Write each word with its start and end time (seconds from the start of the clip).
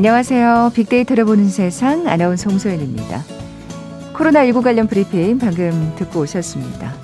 안녕하세요. 0.00 0.72
빅데이터를 0.74 1.26
보는 1.26 1.50
세상 1.50 2.08
아나운서 2.08 2.48
홍소연입니다. 2.48 3.22
코로나19 4.14 4.62
관련 4.62 4.86
브리핑 4.86 5.36
방금 5.36 5.92
듣고 5.96 6.20
오셨습니다. 6.20 6.94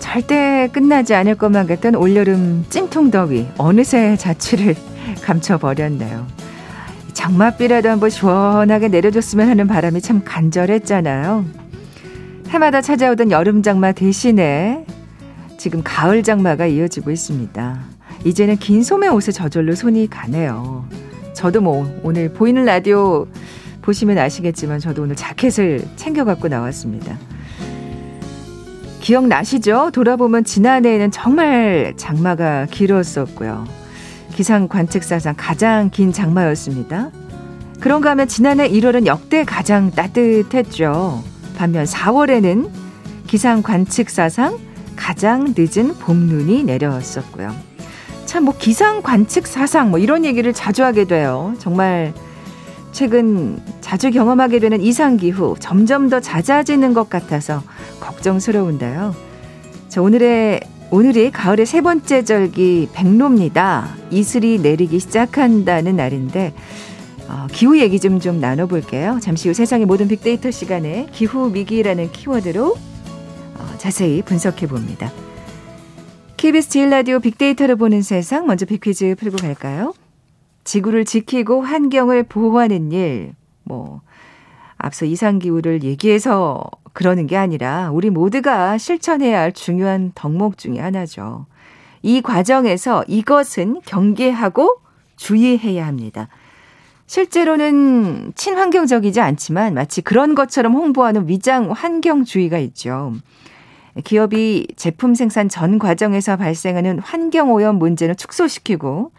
절대 0.00 0.68
끝나지 0.72 1.14
않을 1.14 1.36
것만 1.36 1.68
같던 1.68 1.94
올여름 1.94 2.64
찜통 2.68 3.12
더위 3.12 3.46
어느새 3.58 4.16
자취를 4.16 4.74
감춰버렸네요. 5.22 6.26
장맛비라도 7.12 7.90
한번 7.90 8.10
시원하게 8.10 8.88
내려줬으면 8.88 9.48
하는 9.48 9.68
바람이 9.68 10.00
참 10.00 10.22
간절했잖아요. 10.24 11.44
해마다 12.48 12.80
찾아오던 12.80 13.30
여름 13.30 13.62
장마 13.62 13.92
대신에 13.92 14.84
지금 15.58 15.82
가을 15.84 16.24
장마가 16.24 16.66
이어지고 16.66 17.12
있습니다. 17.12 17.78
이제는 18.24 18.56
긴 18.56 18.82
소매 18.82 19.06
옷에 19.06 19.30
저절로 19.30 19.76
손이 19.76 20.10
가네요. 20.10 21.07
저도 21.38 21.60
뭐 21.60 21.88
오늘 22.02 22.32
보이는 22.32 22.64
라디오 22.64 23.28
보시면 23.82 24.18
아시겠지만 24.18 24.80
저도 24.80 25.02
오늘 25.02 25.14
자켓을 25.14 25.86
챙겨 25.94 26.24
갖고 26.24 26.48
나왔습니다. 26.48 27.16
기억나시죠? 29.00 29.92
돌아보면 29.92 30.42
지난해에는 30.42 31.12
정말 31.12 31.94
장마가 31.96 32.66
길었었고요. 32.72 33.68
기상 34.34 34.66
관측사상 34.66 35.34
가장 35.36 35.90
긴 35.90 36.12
장마였습니다. 36.12 37.12
그런가 37.78 38.10
하면 38.10 38.26
지난해 38.26 38.68
1월은 38.68 39.06
역대 39.06 39.44
가장 39.44 39.92
따뜻했죠. 39.92 41.22
반면 41.56 41.84
4월에는 41.84 42.68
기상 43.28 43.62
관측사상 43.62 44.58
가장 44.96 45.54
늦은 45.56 45.94
봄눈이 46.00 46.64
내려왔었고요. 46.64 47.67
참 48.28 48.44
뭐 48.44 48.54
기상 48.58 49.00
관측 49.02 49.46
사상 49.46 49.88
뭐 49.90 49.98
이런 49.98 50.24
얘기를 50.24 50.52
자주 50.52 50.84
하게 50.84 51.04
돼요. 51.04 51.54
정말 51.58 52.12
최근 52.92 53.58
자주 53.80 54.10
경험하게 54.10 54.58
되는 54.58 54.80
이상 54.82 55.16
기후 55.16 55.56
점점 55.58 56.08
더 56.10 56.20
잦아지는 56.20 56.92
것 56.92 57.08
같아서 57.08 57.62
걱정스러운데요. 58.00 59.14
자, 59.88 60.02
오늘의 60.02 60.60
오늘이 60.90 61.30
가을의 61.30 61.64
세 61.66 61.80
번째 61.80 62.22
절기 62.24 62.88
백로입니다. 62.92 63.94
이슬이 64.10 64.58
내리기 64.58 65.00
시작한다는 65.00 65.96
날인데 65.96 66.52
어, 67.28 67.46
기후 67.50 67.78
얘기 67.78 67.98
좀 67.98 68.20
좀 68.20 68.40
나눠볼게요. 68.40 69.20
잠시 69.22 69.48
후 69.48 69.54
세상의 69.54 69.86
모든 69.86 70.06
빅데이터 70.06 70.50
시간에 70.50 71.06
기후 71.12 71.52
위기라는 71.54 72.12
키워드로 72.12 72.76
어, 73.56 73.74
자세히 73.78 74.20
분석해 74.22 74.66
봅니다. 74.66 75.10
KBS 76.38 76.68
제일 76.68 76.90
라디오 76.90 77.18
빅데이터를 77.18 77.74
보는 77.74 78.00
세상 78.00 78.46
먼저 78.46 78.64
빅퀴즈 78.64 79.16
풀고 79.18 79.38
갈까요? 79.38 79.92
지구를 80.62 81.04
지키고 81.04 81.62
환경을 81.62 82.22
보호하는 82.22 82.92
일, 82.92 83.34
뭐 83.64 84.02
앞서 84.76 85.04
이상 85.04 85.40
기후를 85.40 85.82
얘기해서 85.82 86.62
그러는 86.92 87.26
게 87.26 87.36
아니라 87.36 87.90
우리 87.90 88.08
모두가 88.08 88.78
실천해야 88.78 89.40
할 89.40 89.52
중요한 89.52 90.12
덕목 90.14 90.58
중의 90.58 90.80
하나죠. 90.80 91.46
이 92.02 92.22
과정에서 92.22 93.04
이것은 93.08 93.80
경계하고 93.84 94.80
주의해야 95.16 95.88
합니다. 95.88 96.28
실제로는 97.06 98.32
친환경적이지 98.36 99.20
않지만 99.20 99.74
마치 99.74 100.02
그런 100.02 100.36
것처럼 100.36 100.74
홍보하는 100.74 101.26
위장 101.26 101.72
환경주의가 101.72 102.58
있죠. 102.58 103.14
기업이 104.04 104.68
제품 104.76 105.14
생산 105.14 105.48
전 105.48 105.78
과정에서 105.78 106.36
발생하는 106.36 106.98
환경 107.00 107.52
오염 107.52 107.76
문제는 107.76 108.16
축소시키고 108.16 109.12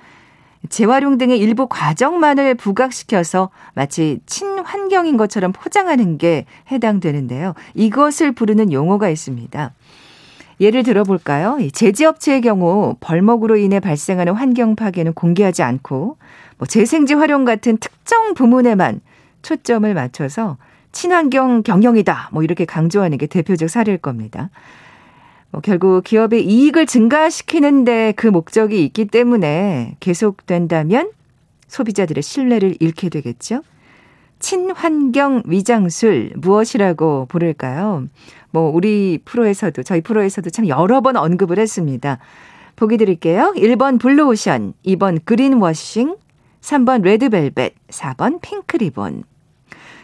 재활용 0.68 1.18
등의 1.18 1.40
일부 1.40 1.68
과정만을 1.68 2.56
부각시켜서 2.56 3.50
마치 3.74 4.20
친환경인 4.26 5.16
것처럼 5.18 5.54
포장하는 5.54 6.18
게 6.18 6.46
해당되는데요. 6.72 7.54
이것을 7.76 8.34
부르는 8.34 8.72
용어가 8.74 9.10
있습니다. 9.10 9.74
예를 10.60 10.84
들어볼까요? 10.84 11.58
제지업체의 11.72 12.42
경우 12.42 12.98
벌목으로 13.00 13.56
인해 13.56 13.80
발생하는 13.80 14.34
환경 14.34 14.76
파괴는 14.76 15.14
공개하지 15.14 15.64
않고 15.64 16.18
뭐 16.58 16.68
재생지 16.68 17.14
활용 17.14 17.46
같은 17.46 17.78
특정 17.78 18.34
부문에만 18.34 19.00
초점을 19.42 19.92
맞춰서 19.94 20.58
친환경 20.92 21.64
경영이다. 21.64 22.30
뭐 22.32 22.44
이렇게 22.44 22.66
강조하는 22.66 23.18
게 23.18 23.28
대표적 23.28 23.70
사례일 23.70 23.98
겁니다. 23.98 24.50
뭐 25.52 25.62
결국 25.62 26.04
기업의 26.04 26.46
이익을 26.46 26.86
증가시키는데 26.86 28.14
그 28.16 28.28
목적이 28.28 28.84
있기 28.86 29.06
때문에 29.06 29.96
계속된다면 30.00 31.12
소비자들의 31.68 32.22
신뢰를 32.22 32.76
잃게 32.80 33.10
되겠죠. 33.10 33.62
친환경 34.40 35.44
위장술 35.46 36.32
무엇이라고 36.36 37.26
부를까요? 37.28 38.06
뭐 38.52 38.72
우리 38.72 39.20
프로에서도 39.26 39.84
저희 39.84 40.02
프로에서도 40.02 40.50
참 40.50 40.68
여러 40.68 41.02
번 41.02 41.18
언급을 41.18 41.60
했습니다. 41.60 42.20
보기 42.76 42.98
드릴게요. 42.98 43.54
1번 43.58 44.00
블루오션, 44.00 44.74
2번 44.86 45.20
그린워싱, 45.26 46.16
3번 46.62 47.02
레드벨벳, 47.04 47.74
4번 47.90 48.42
핑크리본. 48.42 49.24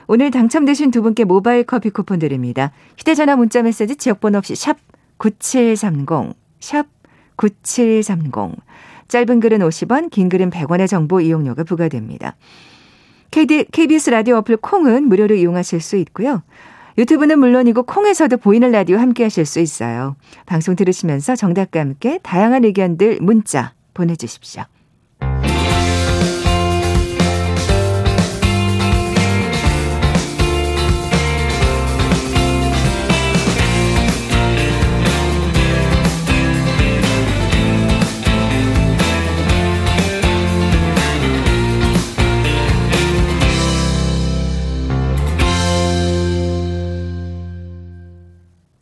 오늘 0.07 0.31
당첨되신 0.31 0.91
두 0.91 1.01
분께 1.01 1.23
모바일 1.23 1.63
커피 1.63 1.89
쿠폰 1.89 2.19
드립니다. 2.19 2.71
휴대전화 2.97 3.35
문자 3.35 3.61
메시지 3.63 3.95
지역번호 3.95 4.37
없이 4.37 4.55
샵 4.55 4.77
9730, 5.17 6.35
샵 6.59 6.85
9730. 7.37 8.55
짧은 9.07 9.39
글은 9.39 9.59
50원, 9.59 10.09
긴 10.09 10.29
글은 10.29 10.49
100원의 10.49 10.87
정보 10.87 11.21
이용료가 11.21 11.63
부과됩니다. 11.63 12.35
KBS 13.31 14.09
라디오 14.11 14.37
어플 14.37 14.57
콩은 14.57 15.07
무료로 15.07 15.35
이용하실 15.35 15.81
수 15.81 15.97
있고요. 15.97 16.43
유튜브는 16.97 17.39
물론이고 17.39 17.83
콩에서도 17.83 18.37
보이는 18.37 18.71
라디오 18.71 18.97
함께 18.97 19.23
하실 19.23 19.45
수 19.45 19.59
있어요. 19.59 20.15
방송 20.45 20.75
들으시면서 20.75 21.35
정답과 21.35 21.81
함께 21.81 22.19
다양한 22.23 22.63
의견들 22.63 23.19
문자 23.21 23.73
보내주십시오. 23.93 24.63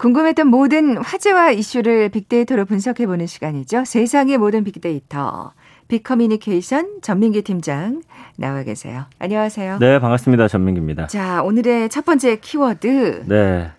궁금했던 0.04 0.48
모든 0.48 0.98
화제와 0.98 1.52
이슈를 1.52 2.10
빅데이터로 2.10 2.66
분석해보는 2.66 3.26
시간이죠. 3.26 3.86
세상의 3.86 4.38
모든 4.38 4.66
빅데이터. 4.66 5.54
빅커뮤니케이션 5.88 7.00
전민기 7.02 7.42
팀장 7.42 8.02
나와 8.36 8.64
계세요. 8.64 9.06
안녕하세요. 9.20 9.78
네, 9.80 10.00
반갑습니다. 10.00 10.50
전민기입니다. 10.50 11.08
자, 11.08 11.42
오늘의 11.44 11.88
첫 11.88 12.04
번째 12.04 12.36
키워드. 12.36 13.24
네. 13.28 13.72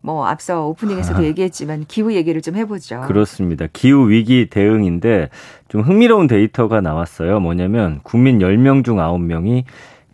뭐 0.00 0.26
앞서 0.26 0.66
오프닝에서도 0.66 1.20
아, 1.20 1.24
얘기했지만 1.24 1.84
기후 1.86 2.14
얘기를 2.14 2.42
좀 2.42 2.56
해보죠. 2.56 3.02
그렇습니다. 3.02 3.68
기후 3.72 4.10
위기 4.10 4.48
대응인데 4.50 5.30
좀 5.68 5.82
흥미로운 5.82 6.26
데이터가 6.26 6.80
나왔어요. 6.80 7.38
뭐냐면 7.38 8.00
국민 8.02 8.40
10명 8.40 8.84
중 8.84 8.96
9명이 8.96 9.62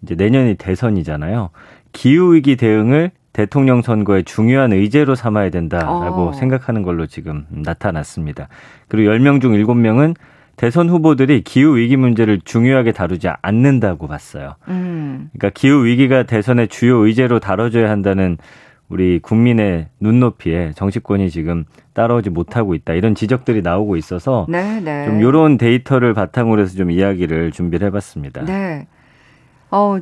이제 0.02 0.14
내년이 0.16 0.56
대선이잖아요. 0.56 1.48
기후 1.92 2.34
위기 2.34 2.56
대응을 2.56 3.12
대통령 3.32 3.82
선거의 3.82 4.24
중요한 4.24 4.72
의제로 4.72 5.14
삼아야 5.14 5.50
된다라고 5.50 6.28
어. 6.28 6.32
생각하는 6.32 6.82
걸로 6.82 7.06
지금 7.06 7.46
나타났습니다. 7.50 8.48
그리고 8.88 9.12
10명 9.12 9.40
중 9.40 9.52
7명은 9.52 10.16
대선 10.56 10.90
후보들이 10.90 11.42
기후 11.42 11.76
위기 11.76 11.96
문제를 11.96 12.40
중요하게 12.44 12.92
다루지 12.92 13.28
않는다고 13.40 14.08
봤어요. 14.08 14.56
음. 14.68 15.30
그러니까 15.32 15.50
기후 15.54 15.86
위기가 15.86 16.24
대선의 16.24 16.68
주요 16.68 16.96
의제로 16.98 17.38
다뤄져야 17.38 17.88
한다는 17.88 18.36
우리 18.90 19.20
국민의 19.20 19.86
눈높이에 20.00 20.72
정치권이 20.74 21.30
지금 21.30 21.64
따라오지 21.94 22.30
못하고 22.30 22.74
있다 22.74 22.92
이런 22.92 23.14
지적들이 23.14 23.62
나오고 23.62 23.96
있어서 23.96 24.46
네, 24.48 24.80
네. 24.80 25.06
좀 25.06 25.20
이런 25.20 25.56
데이터를 25.56 26.12
바탕으로 26.12 26.60
해서 26.60 26.76
좀 26.76 26.90
이야기를 26.90 27.52
준비를 27.52 27.86
해봤습니다. 27.86 28.44
네. 28.44 28.86
어 29.70 29.98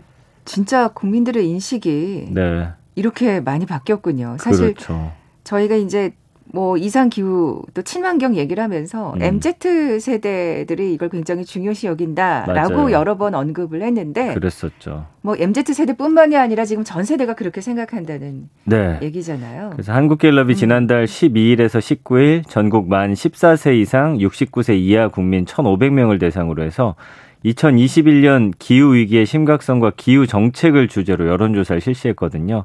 진짜 0.47 0.89
국민들의 0.89 1.47
인식이 1.47 2.31
네. 2.33 2.69
이렇게 2.99 3.41
많이 3.41 3.65
바뀌었군요. 3.65 4.37
사실 4.41 4.75
그렇죠. 4.75 5.13
저희가 5.45 5.77
이제 5.77 6.13
뭐 6.53 6.77
이상 6.77 7.11
기후 7.11 7.63
또 7.75 7.83
친환경 7.83 8.35
얘기를 8.35 8.63
하면서 8.63 9.13
음. 9.15 9.23
MZ 9.23 10.01
세대들이 10.01 10.95
이걸 10.95 11.11
굉장히 11.11 11.45
중요시 11.45 11.87
여긴다라고 11.87 12.75
맞아요. 12.75 12.91
여러 12.91 13.17
번 13.17 13.35
언급을 13.35 13.83
했는데 13.83 14.35
그랬었죠. 14.35 15.07
뭐 15.21 15.37
MZ 15.39 15.75
세대뿐만이 15.75 16.37
아니라 16.37 16.65
지금 16.65 16.85
전 16.85 17.05
세대가 17.05 17.35
그렇게 17.35 17.61
생각한다는 17.61 18.49
네. 18.65 18.99
얘기잖아요. 19.03 19.71
그래서 19.73 19.93
한국갤럽이 19.93 20.55
음. 20.55 20.55
지난달 20.55 21.05
12일에서 21.05 21.79
19일 21.79 22.49
전국 22.49 22.89
만 22.89 23.13
14세 23.13 23.77
이상 23.77 24.17
69세 24.19 24.77
이하 24.79 25.09
국민 25.09 25.45
1,500명을 25.45 26.19
대상으로 26.19 26.65
해서 26.65 26.95
2021년 27.45 28.53
기후 28.59 28.95
위기의 28.95 29.27
심각성과 29.27 29.93
기후 29.97 30.27
정책을 30.27 30.89
주제로 30.89 31.29
여론조사를 31.29 31.81
실시했거든요. 31.81 32.65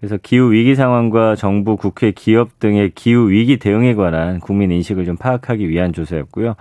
그래서 0.00 0.18
기후 0.22 0.52
위기 0.52 0.74
상황과 0.74 1.36
정부, 1.36 1.76
국회, 1.76 2.10
기업 2.10 2.58
등의 2.58 2.92
기후 2.94 3.30
위기 3.30 3.56
대응에 3.56 3.94
관한 3.94 4.40
국민 4.40 4.70
인식을 4.70 5.04
좀 5.06 5.16
파악하기 5.16 5.68
위한 5.68 5.92
조사였고요. 5.92 6.56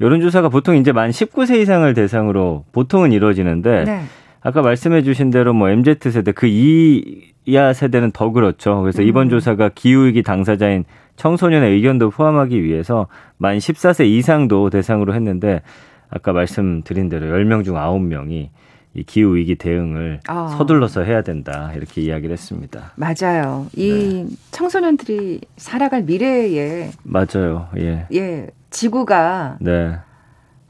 여론조사가 0.00 0.48
보통 0.48 0.76
이제 0.76 0.92
만 0.92 1.10
19세 1.10 1.60
이상을 1.60 1.92
대상으로 1.92 2.64
보통은 2.72 3.10
이루어지는데 3.12 3.84
네. 3.84 4.02
아까 4.40 4.62
말씀해 4.62 5.02
주신 5.02 5.30
대로 5.30 5.52
뭐 5.52 5.70
MZ 5.70 5.98
세대 6.10 6.30
그 6.30 6.46
이하 6.46 7.72
세대는 7.72 8.12
더 8.12 8.30
그렇죠. 8.30 8.80
그래서 8.82 9.02
이번 9.02 9.26
음. 9.26 9.30
조사가 9.30 9.70
기후 9.74 10.06
위기 10.06 10.22
당사자인 10.22 10.84
청소년의 11.16 11.72
의견도 11.72 12.10
포함하기 12.10 12.62
위해서 12.62 13.08
만 13.38 13.58
14세 13.58 14.06
이상도 14.06 14.70
대상으로 14.70 15.14
했는데 15.14 15.62
아까 16.10 16.32
말씀드린 16.32 17.08
대로 17.08 17.26
10명 17.26 17.64
중 17.64 17.74
9명이 17.76 18.48
이 18.94 19.04
기후 19.04 19.36
위기 19.36 19.54
대응을 19.54 20.20
아. 20.28 20.48
서둘러서 20.56 21.02
해야 21.02 21.22
된다 21.22 21.72
이렇게 21.76 22.00
이야기를 22.00 22.32
했습니다. 22.32 22.92
맞아요. 22.96 23.66
이 23.76 24.24
네. 24.28 24.36
청소년들이 24.50 25.40
살아갈 25.56 26.02
미래에 26.02 26.90
맞아요. 27.02 27.68
예. 27.76 28.06
예. 28.14 28.48
지구가 28.70 29.58
네. 29.60 29.96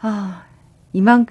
아, 0.00 0.42
이만 0.92 1.26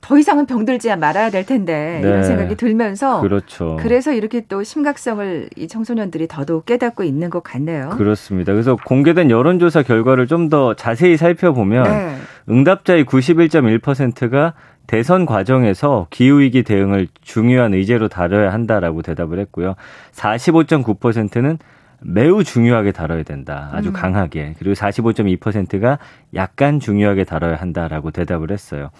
더 0.00 0.18
이상은 0.18 0.44
병들지 0.44 0.94
말아야 0.96 1.30
될 1.30 1.46
텐데 1.46 2.00
네. 2.02 2.08
이런 2.08 2.24
생각이 2.24 2.56
들면서 2.56 3.22
그렇죠. 3.22 3.76
그래서 3.80 4.12
이렇게 4.12 4.42
또 4.46 4.62
심각성을 4.62 5.48
이 5.56 5.66
청소년들이 5.66 6.28
더더욱 6.28 6.66
깨닫고 6.66 7.04
있는 7.04 7.30
것 7.30 7.42
같네요. 7.42 7.88
그렇습니다. 7.96 8.52
그래서 8.52 8.76
공개된 8.76 9.30
여론조사 9.30 9.82
결과를 9.82 10.26
좀 10.26 10.50
더 10.50 10.74
자세히 10.74 11.16
살펴보면 11.16 11.84
네. 11.84 12.16
응답자의 12.48 13.04
91.1%가 13.04 14.54
대선 14.86 15.24
과정에서 15.24 16.06
기후위기 16.10 16.62
대응을 16.62 17.08
중요한 17.22 17.72
의제로 17.72 18.08
다뤄야 18.08 18.52
한다라고 18.52 19.02
대답을 19.02 19.38
했고요. 19.38 19.76
45.9%는 20.12 21.58
매우 22.00 22.44
중요하게 22.44 22.92
다뤄야 22.92 23.22
된다. 23.22 23.70
아주 23.72 23.88
음. 23.88 23.92
강하게. 23.94 24.54
그리고 24.58 24.74
45.2%가 24.74 25.98
약간 26.34 26.80
중요하게 26.80 27.24
다뤄야 27.24 27.56
한다라고 27.56 28.10
대답을 28.10 28.50
했어요. 28.50 28.90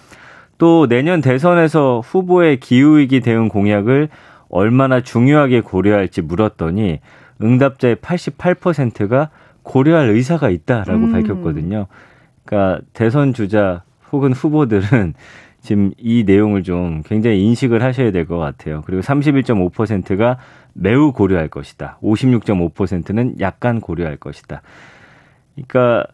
또 0.56 0.86
내년 0.88 1.20
대선에서 1.20 2.00
후보의 2.00 2.60
기후위기 2.60 3.20
대응 3.20 3.48
공약을 3.48 4.08
얼마나 4.48 5.02
중요하게 5.02 5.60
고려할지 5.60 6.22
물었더니 6.22 7.00
응답자의 7.42 7.96
88%가 7.96 9.30
고려할 9.62 10.08
의사가 10.10 10.48
있다라고 10.48 11.04
음. 11.04 11.12
밝혔거든요. 11.12 11.88
그러니까 12.44 12.80
대선 12.92 13.32
주자 13.32 13.82
혹은 14.12 14.32
후보들은 14.32 15.14
지금 15.60 15.92
이 15.96 16.24
내용을 16.24 16.62
좀 16.62 17.02
굉장히 17.06 17.42
인식을 17.42 17.82
하셔야 17.82 18.10
될 18.12 18.26
것 18.26 18.36
같아요. 18.36 18.82
그리고 18.84 19.00
31.5%가 19.00 20.38
매우 20.74 21.12
고려할 21.12 21.48
것이다. 21.48 21.98
56.5%는 22.02 23.36
약간 23.40 23.80
고려할 23.80 24.16
것이다. 24.16 24.60
그러니까 25.54 26.06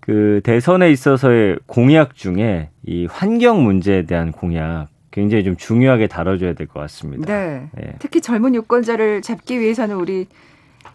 그 0.00 0.40
대선에 0.44 0.90
있어서의 0.92 1.58
공약 1.66 2.14
중에 2.14 2.68
이 2.86 3.06
환경 3.10 3.64
문제에 3.64 4.02
대한 4.02 4.30
공약 4.30 4.88
굉장히 5.10 5.42
좀 5.44 5.56
중요하게 5.56 6.06
다뤄줘야 6.08 6.52
될 6.54 6.66
것 6.68 6.80
같습니다. 6.80 7.26
네. 7.26 7.68
네. 7.74 7.94
특히 7.98 8.20
젊은 8.20 8.54
유권자를 8.54 9.22
잡기 9.22 9.58
위해서는 9.58 9.96
우리 9.96 10.26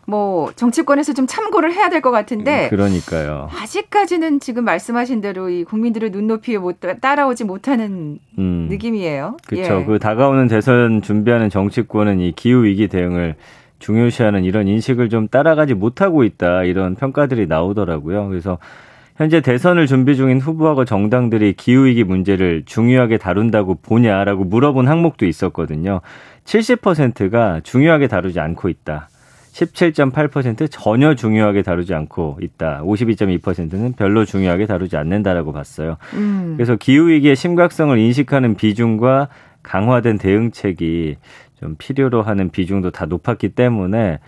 뭐 0.09 0.51
정치권에서 0.55 1.13
좀 1.13 1.27
참고를 1.27 1.71
해야 1.73 1.89
될 1.89 1.99
것 2.01 2.11
같은데 2.11 2.65
음, 2.65 2.69
그러니까요. 2.69 3.49
아직까지는 3.61 4.39
지금 4.39 4.63
말씀하신 4.63 5.19
대로 5.21 5.49
이 5.49 5.63
국민들의 5.65 6.11
눈높이에 6.11 6.57
못 6.57 6.77
따라오지 7.01 7.43
못하는 7.43 8.19
음, 8.37 8.67
느낌이에요. 8.69 9.37
그렇죠. 9.47 9.81
예. 9.81 9.85
그 9.85 9.99
다가오는 9.99 10.47
대선 10.47 11.01
준비하는 11.01 11.49
정치권은 11.49 12.19
이 12.21 12.31
기후 12.35 12.63
위기 12.63 12.87
대응을 12.87 13.35
중요시하는 13.79 14.43
이런 14.43 14.67
인식을 14.67 15.09
좀 15.09 15.27
따라가지 15.27 15.73
못하고 15.73 16.23
있다 16.23 16.63
이런 16.63 16.95
평가들이 16.95 17.47
나오더라고요. 17.47 18.27
그래서 18.29 18.57
현재 19.17 19.41
대선을 19.41 19.85
준비 19.87 20.15
중인 20.15 20.39
후보하고 20.39 20.85
정당들이 20.85 21.53
기후위기 21.53 22.05
문제를 22.05 22.63
중요하게 22.65 23.17
다룬다고 23.17 23.75
보냐라고 23.75 24.45
물어본 24.45 24.87
항목도 24.87 25.25
있었거든요. 25.25 25.99
70%가 26.45 27.59
중요하게 27.63 28.07
다루지 28.07 28.39
않고 28.39 28.69
있다. 28.69 29.09
17.8% 29.59 30.67
전혀 30.71 31.15
중요하게 31.15 31.63
다루지 31.63 31.93
않고 31.93 32.39
있다. 32.41 32.81
52.2%는 32.83 33.93
별로 33.93 34.23
중요하게 34.23 34.65
다루지 34.65 34.95
않는다라고 34.95 35.51
봤어요. 35.51 35.97
음. 36.13 36.53
그래서 36.55 36.75
기후 36.75 37.09
위기의 37.09 37.35
심각성을 37.35 37.97
인식하는 37.97 38.55
비중과 38.55 39.27
강화된 39.63 40.17
대응책이 40.17 41.17
좀 41.59 41.75
필요로 41.77 42.21
하는 42.21 42.49
비중도 42.49 42.91
다 42.91 43.05
높았기 43.05 43.49
때문에 43.49 44.19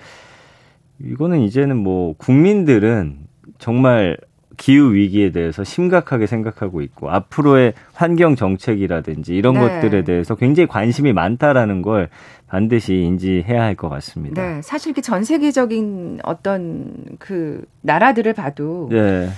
이거는 0.99 1.39
이제는 1.41 1.77
뭐 1.77 2.13
국민들은 2.17 3.19
정말 3.57 4.17
기후 4.57 4.93
위기에 4.93 5.31
대해서 5.31 5.63
심각하게 5.63 6.27
생각하고 6.27 6.81
있고 6.81 7.09
앞으로의 7.09 7.73
환경 7.93 8.35
정책이라든지 8.35 9.35
이런 9.35 9.55
네. 9.55 9.61
것들에 9.61 10.03
대해서 10.03 10.35
굉장히 10.35 10.67
관심이 10.67 11.13
많다라는 11.13 11.81
걸 11.81 12.09
반드시 12.51 12.95
인지해야 12.95 13.63
할 13.63 13.75
것 13.75 13.87
같습니다. 13.87 14.41
네, 14.41 14.61
사실 14.61 14.93
전 15.01 15.23
세계적인 15.23 16.19
어떤 16.23 16.93
그 17.17 17.63
나라들을 17.79 18.33
봐도 18.33 18.89
네. 18.91 19.29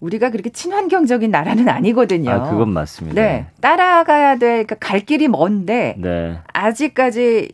우리가 0.00 0.28
그렇게 0.30 0.50
친환경적인 0.50 1.30
나라는 1.30 1.70
아니거든요. 1.70 2.30
아, 2.30 2.50
그건 2.50 2.68
맞습니다. 2.68 3.20
네, 3.20 3.46
따라가야 3.62 4.36
될, 4.36 4.66
그러니까 4.66 4.74
갈 4.74 5.00
길이 5.00 5.26
먼데 5.26 5.96
네. 5.98 6.38
아직까지 6.52 7.50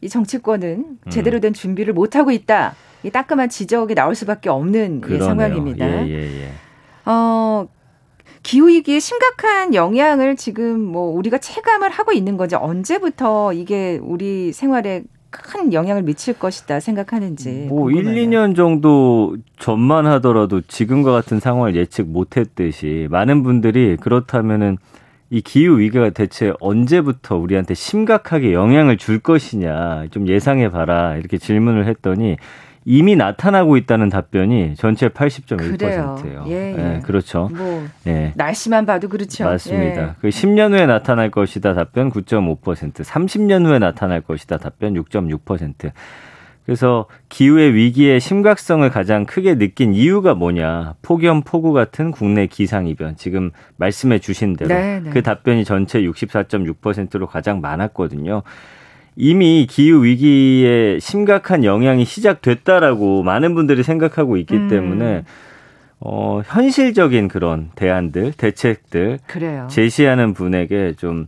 이 0.00 0.08
정치권은 0.08 0.98
제대로 1.08 1.38
된 1.38 1.52
준비를 1.52 1.94
못 1.94 2.16
하고 2.16 2.32
있다. 2.32 2.74
이 3.04 3.10
따끔한 3.10 3.48
지적이 3.50 3.94
나올 3.94 4.16
수밖에 4.16 4.50
없는 4.50 5.02
예, 5.08 5.18
상황입니다. 5.20 5.86
예, 5.86 6.10
예, 6.10 6.42
예. 6.42 6.48
어, 7.06 7.68
기후위기에 8.48 8.98
심각한 8.98 9.74
영향을 9.74 10.34
지금 10.34 10.80
뭐 10.80 11.10
우리가 11.10 11.36
체감을 11.36 11.90
하고 11.90 12.12
있는 12.12 12.38
거죠. 12.38 12.56
언제부터 12.58 13.52
이게 13.52 14.00
우리 14.02 14.54
생활에 14.54 15.02
큰 15.28 15.74
영향을 15.74 16.02
미칠 16.02 16.32
것이다 16.32 16.80
생각하는지. 16.80 17.66
뭐 17.68 17.82
궁금해요. 17.82 18.10
1, 18.10 18.30
2년 18.30 18.56
정도 18.56 19.36
전만 19.58 20.06
하더라도 20.06 20.62
지금과 20.62 21.12
같은 21.12 21.40
상황을 21.40 21.76
예측 21.76 22.08
못 22.08 22.38
했듯이 22.38 23.06
많은 23.10 23.42
분들이 23.42 23.98
그렇다면은 23.98 24.78
이 25.28 25.42
기후 25.42 25.78
위기가 25.78 26.08
대체 26.08 26.54
언제부터 26.58 27.36
우리한테 27.36 27.74
심각하게 27.74 28.54
영향을 28.54 28.96
줄 28.96 29.18
것이냐 29.18 30.06
좀 30.10 30.26
예상해 30.26 30.70
봐라 30.70 31.16
이렇게 31.16 31.36
질문을 31.36 31.86
했더니 31.86 32.38
이미 32.90 33.16
나타나고 33.16 33.76
있다는 33.76 34.08
답변이 34.08 34.74
전체 34.74 35.10
80.1%예요. 35.10 36.44
예, 36.46 36.72
예. 36.72 36.72
네, 36.72 37.00
그렇죠. 37.04 37.50
뭐 37.54 37.86
예. 38.06 38.32
날씨만 38.34 38.86
봐도 38.86 39.10
그렇죠. 39.10 39.44
맞습니다. 39.44 40.02
예. 40.02 40.10
그 40.22 40.30
10년 40.30 40.72
후에 40.72 40.86
나타날 40.86 41.30
것이다 41.30 41.74
답변 41.74 42.10
9.5%, 42.10 43.04
30년 43.04 43.66
후에 43.66 43.78
나타날 43.78 44.22
것이다 44.22 44.56
답변 44.56 44.94
6.6%. 44.94 45.92
그래서 46.64 47.04
기후의 47.28 47.74
위기의 47.74 48.20
심각성을 48.20 48.88
가장 48.88 49.26
크게 49.26 49.58
느낀 49.58 49.92
이유가 49.92 50.32
뭐냐? 50.34 50.94
폭염, 51.02 51.42
폭우 51.42 51.74
같은 51.74 52.10
국내 52.10 52.46
기상 52.46 52.86
이변. 52.86 53.16
지금 53.16 53.50
말씀해 53.76 54.18
주신 54.18 54.56
대로 54.56 54.68
네, 54.68 55.00
네. 55.00 55.10
그 55.10 55.22
답변이 55.22 55.66
전체 55.66 56.00
64.6%로 56.00 57.26
가장 57.26 57.60
많았거든요. 57.60 58.42
이미 59.20 59.66
기후 59.68 60.04
위기에 60.04 60.98
심각한 61.00 61.64
영향이 61.64 62.04
시작됐다라고 62.04 63.24
많은 63.24 63.54
분들이 63.54 63.82
생각하고 63.82 64.36
있기 64.36 64.54
음. 64.54 64.68
때문에 64.68 65.24
어, 66.00 66.40
현실적인 66.46 67.26
그런 67.26 67.70
대안들, 67.74 68.32
대책들 68.36 69.18
그래요. 69.26 69.66
제시하는 69.68 70.32
분에게 70.32 70.94
좀 70.96 71.26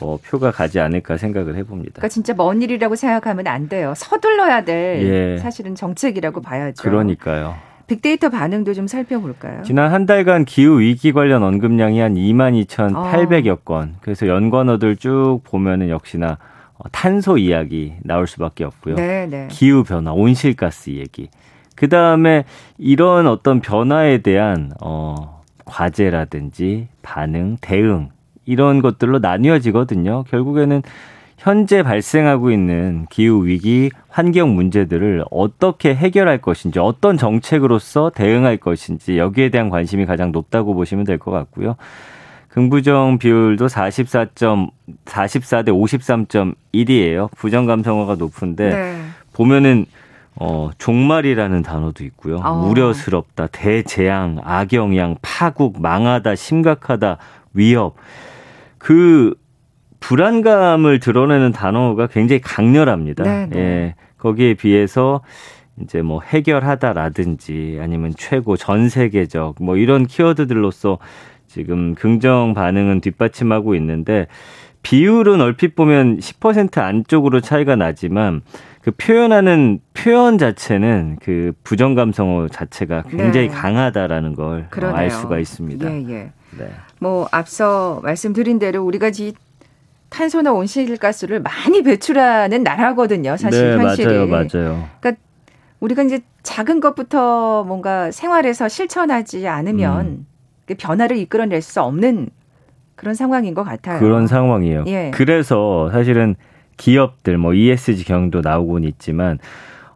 뭐 0.00 0.18
표가 0.18 0.50
가지 0.50 0.80
않을까 0.80 1.16
생각을 1.16 1.56
해봅니다. 1.56 1.92
그러니까 1.94 2.08
진짜 2.08 2.34
먼 2.34 2.60
일이라고 2.60 2.96
생각하면 2.96 3.46
안 3.46 3.68
돼요. 3.68 3.94
서둘러야 3.96 4.64
될 4.64 5.02
예. 5.02 5.38
사실은 5.38 5.74
정책이라고 5.74 6.42
봐야죠. 6.42 6.82
그러니까요. 6.82 7.54
빅데이터 7.86 8.28
반응도 8.30 8.74
좀 8.74 8.88
살펴볼까요? 8.88 9.62
지난 9.62 9.92
한 9.92 10.06
달간 10.06 10.44
기후 10.44 10.80
위기 10.80 11.12
관련 11.12 11.44
언급량이 11.44 12.00
한 12.00 12.14
22,800여 12.14 13.64
건. 13.64 13.94
그래서 14.00 14.26
연관어들 14.26 14.96
쭉 14.96 15.40
보면은 15.44 15.88
역시나 15.88 16.32
어, 16.32 16.38
탄소 16.92 17.38
이야기 17.38 17.94
나올 18.02 18.26
수밖에 18.26 18.64
없고요. 18.64 18.96
네, 18.96 19.26
네. 19.26 19.48
기후 19.50 19.82
변화, 19.84 20.12
온실가스 20.12 20.90
얘기. 20.90 21.28
그 21.74 21.88
다음에 21.88 22.44
이런 22.78 23.26
어떤 23.26 23.60
변화에 23.60 24.18
대한 24.18 24.72
어 24.80 25.42
과제라든지 25.64 26.88
반응, 27.02 27.56
대응 27.60 28.10
이런 28.44 28.80
것들로 28.80 29.18
나뉘어지거든요. 29.18 30.24
결국에는 30.28 30.82
현재 31.38 31.82
발생하고 31.82 32.50
있는 32.50 33.06
기후 33.10 33.46
위기, 33.46 33.90
환경 34.08 34.54
문제들을 34.54 35.24
어떻게 35.30 35.94
해결할 35.94 36.38
것인지, 36.38 36.78
어떤 36.78 37.18
정책으로서 37.18 38.10
대응할 38.14 38.56
것인지 38.56 39.18
여기에 39.18 39.50
대한 39.50 39.68
관심이 39.68 40.06
가장 40.06 40.32
높다고 40.32 40.74
보시면 40.74 41.04
될 41.04 41.18
것 41.18 41.30
같고요. 41.30 41.76
긍부정 42.56 43.18
비율도 43.18 43.68
44. 43.68 44.24
44대 45.04 45.68
53.1이에요. 45.68 47.28
부정 47.36 47.66
감성어가 47.66 48.14
높은데 48.14 48.70
네. 48.70 49.02
보면은 49.34 49.84
어, 50.36 50.70
종말이라는 50.78 51.62
단어도 51.62 52.02
있고요. 52.04 52.36
어. 52.36 52.66
우려스럽다, 52.66 53.48
대재앙, 53.48 54.38
악영향, 54.42 55.16
파국, 55.20 55.82
망하다, 55.82 56.34
심각하다, 56.34 57.18
위협. 57.52 57.96
그 58.78 59.34
불안감을 60.00 60.98
드러내는 60.98 61.52
단어가 61.52 62.06
굉장히 62.06 62.40
강렬합니다. 62.40 63.24
네, 63.24 63.46
네. 63.50 63.58
예. 63.58 63.94
거기에 64.16 64.54
비해서 64.54 65.20
이제 65.82 66.00
뭐 66.00 66.22
해결하다라든지 66.22 67.78
아니면 67.82 68.14
최고 68.16 68.56
전 68.56 68.88
세계적 68.88 69.56
뭐 69.60 69.76
이런 69.76 70.06
키워드들로서 70.06 70.98
지금 71.46 71.94
긍정 71.94 72.54
반응은 72.54 73.00
뒷받침하고 73.00 73.74
있는데 73.76 74.26
비율은 74.82 75.40
얼핏 75.40 75.74
보면 75.74 76.18
10% 76.18 76.78
안쪽으로 76.78 77.40
차이가 77.40 77.74
나지만 77.76 78.42
그 78.82 78.92
표현하는 78.92 79.80
표현 79.94 80.38
자체는 80.38 81.18
그 81.20 81.52
부정 81.64 81.96
감성어 81.96 82.46
자체가 82.48 83.02
굉장히 83.10 83.48
네. 83.48 83.54
강하다라는 83.54 84.34
걸 84.34 84.68
알 84.70 85.10
수가 85.10 85.38
있습니다. 85.40 85.90
예, 85.90 86.04
예. 86.08 86.32
네. 86.56 86.70
뭐 87.00 87.26
앞서 87.32 88.00
말씀드린 88.04 88.60
대로 88.60 88.84
우리가 88.84 89.10
지 89.10 89.34
탄소나 90.08 90.52
온실가스를 90.52 91.40
많이 91.40 91.82
배출하는 91.82 92.62
나라거든요. 92.62 93.36
사실 93.36 93.76
네, 93.76 93.82
현실이. 93.82 94.06
맞아요, 94.06 94.26
맞아요. 94.28 94.88
그러니까 95.00 95.20
우리가 95.80 96.04
이제 96.04 96.20
작은 96.44 96.78
것부터 96.78 97.64
뭔가 97.64 98.12
생활에서 98.12 98.68
실천하지 98.68 99.48
않으면 99.48 100.06
음. 100.06 100.26
그 100.66 100.74
변화를 100.76 101.16
이끌어낼 101.16 101.62
수 101.62 101.80
없는 101.80 102.28
그런 102.96 103.14
상황인 103.14 103.54
것 103.54 103.62
같아요. 103.62 104.00
그런 104.00 104.26
상황이에요. 104.26 104.84
예. 104.88 105.10
그래서 105.14 105.90
사실은 105.90 106.34
기업들 106.76 107.38
뭐 107.38 107.54
ESG 107.54 108.04
경도 108.04 108.40
나오곤 108.40 108.84
있지만 108.84 109.38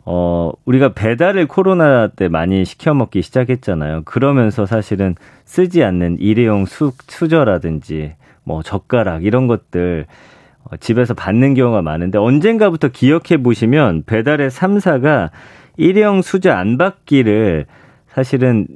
어 0.05 0.53
우리가 0.65 0.95
배달을 0.95 1.47
코로나 1.47 2.09
때 2.09 2.29
많이 2.29 2.65
시켜 2.65 2.95
먹기 2.95 3.23
시작했잖아요. 3.23 4.03
그러면서 4.05 4.65
사실은 4.65 5.15
쓰지 5.45 5.83
않는 5.85 6.19
일회용 6.21 6.65
수, 6.65 6.93
수저라든지 7.07 8.15
뭐 8.45 8.63
젓가락 8.63 9.25
이런 9.25 9.47
것들 9.47 10.07
어, 10.65 10.77
집에서 10.77 11.15
받는 11.15 11.55
경우가 11.55 11.83
많은데 11.83 12.19
언젠가부터 12.19 12.89
기억해 12.89 13.43
보시면 13.43 14.05
배달의 14.05 14.51
3사가 14.51 15.31
일회용 15.77 16.23
수저 16.23 16.51
안 16.53 16.79
받기를 16.79 17.67
사실은 18.09 18.67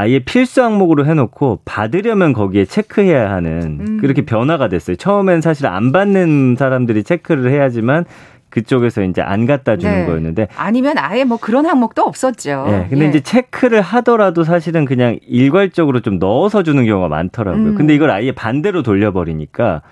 아예 0.00 0.20
필수 0.20 0.62
항목으로 0.62 1.06
해놓고 1.06 1.58
받으려면 1.64 2.32
거기에 2.32 2.66
체크해야 2.66 3.32
하는 3.32 3.80
음. 3.80 3.98
그렇게 4.00 4.22
변화가 4.22 4.68
됐어요. 4.68 4.94
처음엔 4.94 5.40
사실 5.40 5.66
안 5.66 5.90
받는 5.90 6.54
사람들이 6.56 7.02
체크를 7.02 7.50
해야지만 7.50 8.04
그쪽에서 8.48 9.02
이제 9.02 9.22
안 9.22 9.44
갖다 9.44 9.76
주는 9.76 9.92
네. 9.92 10.06
거였는데 10.06 10.46
아니면 10.56 10.98
아예 10.98 11.24
뭐 11.24 11.36
그런 11.36 11.66
항목도 11.66 12.02
없었죠. 12.02 12.66
네, 12.68 12.86
근데 12.88 13.06
예. 13.06 13.08
이제 13.08 13.20
체크를 13.20 13.80
하더라도 13.80 14.44
사실은 14.44 14.84
그냥 14.84 15.18
일괄적으로 15.26 15.98
좀 15.98 16.20
넣어서 16.20 16.62
주는 16.62 16.86
경우가 16.86 17.08
많더라고요. 17.08 17.70
음. 17.70 17.74
근데 17.74 17.92
이걸 17.92 18.12
아예 18.12 18.30
반대로 18.30 18.84
돌려버리니까 18.84 19.82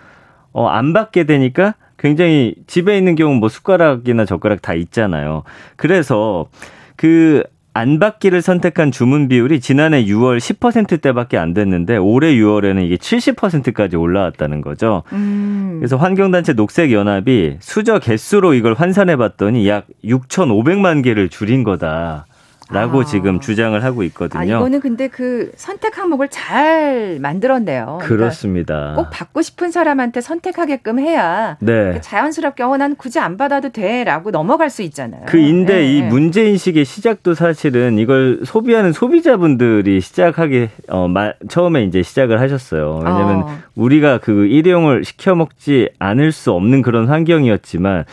어, 0.52 0.68
안 0.68 0.92
받게 0.92 1.24
되니까 1.24 1.74
굉장히 1.98 2.54
집에 2.68 2.96
있는 2.96 3.16
경우 3.16 3.34
뭐 3.34 3.48
숟가락이나 3.48 4.24
젓가락 4.24 4.62
다 4.62 4.72
있잖아요. 4.72 5.42
그래서 5.74 6.46
그 6.94 7.42
안 7.76 7.98
받기를 7.98 8.40
선택한 8.40 8.90
주문 8.90 9.28
비율이 9.28 9.60
지난해 9.60 10.02
6월 10.06 10.38
10%대밖에 10.38 11.36
안 11.36 11.52
됐는데 11.52 11.98
올해 11.98 12.32
6월에는 12.34 12.82
이게 12.82 12.96
70%까지 12.96 13.96
올라왔다는 13.96 14.62
거죠. 14.62 15.02
음. 15.12 15.76
그래서 15.78 15.98
환경단체 15.98 16.54
녹색연합이 16.54 17.58
수저 17.60 17.98
개수로 17.98 18.54
이걸 18.54 18.72
환산해 18.72 19.16
봤더니 19.16 19.68
약 19.68 19.84
6,500만 20.02 21.04
개를 21.04 21.28
줄인 21.28 21.64
거다. 21.64 22.24
라고 22.70 23.02
아. 23.02 23.04
지금 23.04 23.38
주장을 23.38 23.82
하고 23.84 24.02
있거든요. 24.04 24.40
아, 24.40 24.44
이거는 24.44 24.80
근데 24.80 25.06
그 25.08 25.52
선택 25.56 25.98
항목을 25.98 26.28
잘 26.28 27.18
만들었네요. 27.20 27.98
그러니까 28.00 28.06
그렇습니다. 28.06 28.74
그러니까 28.74 29.02
꼭 29.02 29.10
받고 29.10 29.42
싶은 29.42 29.70
사람한테 29.70 30.20
선택하게끔 30.20 30.98
해야 30.98 31.56
네. 31.60 32.00
자연스럽게 32.00 32.64
어, 32.64 32.76
난 32.76 32.96
굳이 32.96 33.20
안 33.20 33.36
받아도 33.36 33.68
돼라고 33.68 34.32
넘어갈 34.32 34.68
수 34.70 34.82
있잖아요. 34.82 35.22
그 35.26 35.38
인데 35.38 35.76
네. 35.76 35.92
이 35.92 36.02
문제 36.02 36.44
인식의 36.48 36.84
시작도 36.84 37.34
사실은 37.34 37.98
이걸 37.98 38.40
소비하는 38.44 38.92
소비자분들이 38.92 40.00
시작하게 40.00 40.70
어 40.88 41.06
마, 41.06 41.32
처음에 41.48 41.84
이제 41.84 42.02
시작을 42.02 42.40
하셨어요. 42.40 43.00
왜냐하면 43.04 43.42
어. 43.42 43.58
우리가 43.76 44.18
그 44.18 44.46
일회용을 44.46 45.04
시켜 45.04 45.36
먹지 45.36 45.90
않을 46.00 46.32
수 46.32 46.50
없는 46.50 46.82
그런 46.82 47.06
환경이었지만 47.06 48.04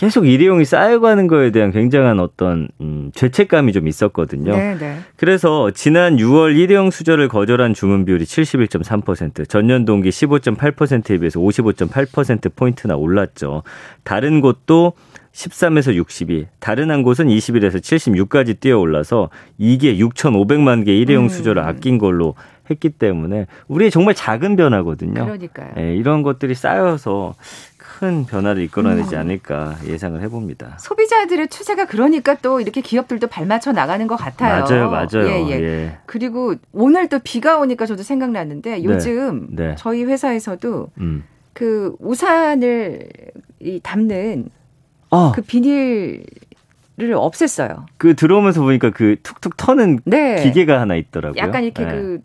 계속 0.00 0.26
일회용이 0.26 0.64
쌓여가는 0.64 1.26
거에 1.26 1.50
대한 1.50 1.72
굉장한 1.72 2.20
어떤 2.20 2.68
음, 2.80 3.10
죄책감이 3.14 3.74
좀 3.74 3.86
있었거든요. 3.86 4.50
네네. 4.56 4.78
네. 4.78 4.98
그래서 5.16 5.70
지난 5.72 6.16
6월 6.16 6.56
일회용 6.56 6.90
수저를 6.90 7.28
거절한 7.28 7.74
주문 7.74 8.06
비율이 8.06 8.24
71.3%, 8.24 9.46
전년 9.46 9.84
동기 9.84 10.08
15.8%에 10.08 11.18
비해서 11.18 11.38
55.8% 11.38 12.56
포인트나 12.56 12.96
올랐죠. 12.96 13.62
다른 14.02 14.40
곳도 14.40 14.94
13에서 15.32 15.94
62, 15.94 16.46
다른 16.60 16.90
한 16.90 17.02
곳은 17.02 17.26
21에서 17.26 17.74
76까지 17.74 18.58
뛰어 18.58 18.78
올라서 18.78 19.28
이게 19.58 19.98
6,500만 19.98 20.86
개 20.86 20.96
일회용 20.96 21.24
음. 21.24 21.28
수저를 21.28 21.62
아낀 21.62 21.98
걸로 21.98 22.34
했기 22.70 22.88
때문에 22.88 23.46
우리의 23.68 23.90
정말 23.90 24.14
작은 24.14 24.56
변화거든요. 24.56 25.24
그러니까요. 25.24 25.72
네, 25.76 25.94
이런 25.96 26.22
것들이 26.22 26.54
쌓여서 26.54 27.34
큰 28.00 28.24
변화를 28.24 28.62
이끌어내지 28.62 29.14
음. 29.14 29.20
않을까 29.20 29.76
예상을 29.84 30.18
해봅니다. 30.22 30.78
소비자들의 30.78 31.48
추세가 31.48 31.84
그러니까 31.84 32.34
또 32.36 32.58
이렇게 32.58 32.80
기업들도 32.80 33.26
발맞춰 33.26 33.72
나가는 33.72 34.06
것 34.06 34.16
같아요. 34.16 34.64
맞아요, 34.64 34.90
맞아요. 34.90 35.28
예, 35.28 35.46
예. 35.48 35.62
예. 35.62 35.98
그리고 36.06 36.54
오늘 36.72 37.10
또 37.10 37.18
비가 37.22 37.58
오니까 37.58 37.84
저도 37.84 38.02
생각났는데 38.02 38.78
네. 38.78 38.84
요즘 38.84 39.48
네. 39.50 39.68
네. 39.68 39.74
저희 39.76 40.04
회사에서도 40.04 40.88
음. 40.98 41.24
그 41.52 41.94
우산을 41.98 43.06
이 43.60 43.80
담는 43.82 44.48
어. 45.10 45.32
그 45.32 45.42
비닐 45.42 46.24
를 46.96 47.14
없앴어요. 47.14 47.84
그 47.96 48.14
들어오면서 48.14 48.60
보니까 48.60 48.90
그 48.90 49.16
툭툭 49.22 49.56
터는 49.56 50.00
네. 50.04 50.42
기계가 50.42 50.80
하나 50.80 50.96
있더라고요. 50.96 51.40
약간 51.40 51.64
이렇게 51.64 51.84
네. 51.84 51.90
그 51.92 52.20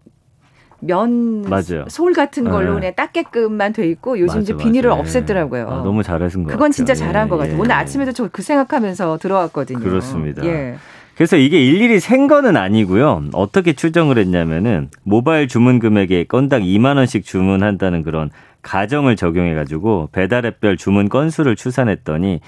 면 0.81 1.41
맞아요. 1.43 1.85
솔 1.87 2.13
같은 2.13 2.43
걸로 2.43 2.73
네. 2.75 2.79
그냥 2.79 2.93
닦게끔만 2.95 3.73
돼 3.73 3.87
있고 3.89 4.19
요즘 4.19 4.39
맞아, 4.39 4.39
이제 4.41 4.57
비닐을 4.57 4.89
맞아. 4.89 5.01
없앴더라고요. 5.01 5.67
아, 5.69 5.81
너무 5.83 6.03
잘하신 6.03 6.43
것 6.43 6.51
그건 6.51 6.71
진짜 6.71 6.93
잘한 6.93 7.25
예, 7.25 7.29
것 7.29 7.37
같아요. 7.37 7.55
예. 7.55 7.59
오늘 7.59 7.71
아침에도 7.71 8.11
저 8.11 8.29
그 8.31 8.41
생각하면서 8.41 9.17
들어왔거든요. 9.19 9.79
그렇습니다. 9.79 10.43
예. 10.45 10.75
그래서 11.15 11.37
이게 11.37 11.63
일일이 11.65 11.99
생 12.01 12.27
거는 12.27 12.57
아니고요. 12.57 13.25
어떻게 13.33 13.71
추정을 13.73 14.17
했냐면은 14.17 14.89
모바일 15.03 15.47
주문 15.47 15.79
금액에 15.79 16.25
건당 16.25 16.61
2만 16.63 16.97
원씩 16.97 17.23
주문한다는 17.23 18.03
그런 18.03 18.29
가정을 18.61 19.15
적용해 19.15 19.53
가지고 19.55 20.09
배달 20.11 20.45
앱별 20.45 20.75
주문 20.75 21.07
건수를 21.07 21.55
추산했더니 21.55 22.41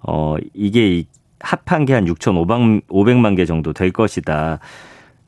어 0.00 0.34
이게 0.54 1.04
합한 1.38 1.84
게 1.86 1.92
한 1.94 2.06
6,500만 2.06 3.36
개 3.36 3.44
정도 3.44 3.72
될 3.72 3.92
것이다. 3.92 4.58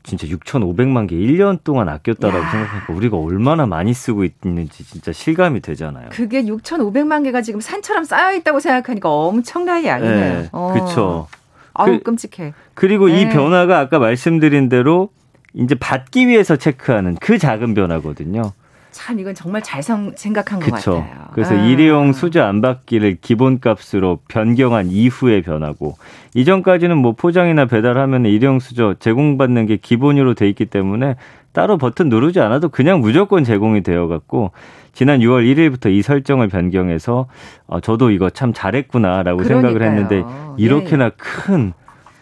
진짜 0.03 0.27
6,500만 0.27 1.07
개 1.07 1.15
1년 1.15 1.59
동안 1.63 1.87
아꼈다라고 1.87 2.37
야. 2.45 2.51
생각하니까 2.51 2.93
우리가 2.93 3.17
얼마나 3.17 3.65
많이 3.65 3.93
쓰고 3.93 4.25
있는지 4.25 4.83
진짜 4.83 5.13
실감이 5.13 5.61
되잖아요. 5.61 6.09
그게 6.11 6.43
6,500만 6.43 7.23
개가 7.23 7.41
지금 7.41 7.61
산처럼 7.61 8.03
쌓여 8.03 8.33
있다고 8.35 8.59
생각하니까 8.59 9.09
엄청난 9.09 9.85
양이네요. 9.85 10.41
네, 10.41 10.49
어. 10.51 10.71
그렇죠. 10.73 11.27
아우 11.73 11.87
그, 11.87 12.03
끔찍해. 12.03 12.53
그리고 12.73 13.07
네. 13.07 13.21
이 13.21 13.29
변화가 13.29 13.79
아까 13.79 13.97
말씀드린 13.97 14.69
대로 14.69 15.09
이제 15.53 15.75
받기 15.75 16.27
위해서 16.27 16.57
체크하는 16.57 17.15
그 17.21 17.37
작은 17.37 17.73
변화거든요. 17.73 18.51
참 18.93 19.19
이건 19.19 19.35
정말 19.35 19.61
잘 19.61 19.83
생각한 19.83 20.59
것 20.59 20.71
그쵸. 20.71 20.93
같아요. 20.93 21.25
그래서 21.33 21.55
아. 21.55 21.65
일회용 21.65 22.13
수저 22.13 22.43
안 22.43 22.61
받기를 22.61 23.17
기본값으로 23.19 24.19
변경한 24.29 24.87
이후의 24.87 25.41
변화고 25.41 25.97
이전까지는 26.35 26.97
뭐 26.97 27.11
포장이나 27.13 27.65
배달하면 27.65 28.25
일회용 28.25 28.59
수저 28.59 28.95
제공받는 28.99 29.65
게 29.65 29.77
기본으로 29.77 30.35
돼 30.35 30.47
있기 30.47 30.67
때문에 30.67 31.15
따로 31.51 31.77
버튼 31.77 32.09
누르지 32.09 32.39
않아도 32.39 32.69
그냥 32.69 33.01
무조건 33.01 33.43
제공이 33.43 33.81
되어 33.81 34.07
갖고 34.07 34.51
지난 34.93 35.19
6월 35.19 35.43
1일부터 35.43 35.91
이 35.91 36.01
설정을 36.01 36.47
변경해서 36.47 37.27
어, 37.67 37.79
저도 37.79 38.11
이거 38.11 38.29
참 38.29 38.53
잘했구나라고 38.53 39.39
그러니까요. 39.43 39.73
생각을 39.73 39.81
했는데 39.87 40.23
이렇게나 40.57 41.05
예. 41.05 41.11
큰 41.17 41.73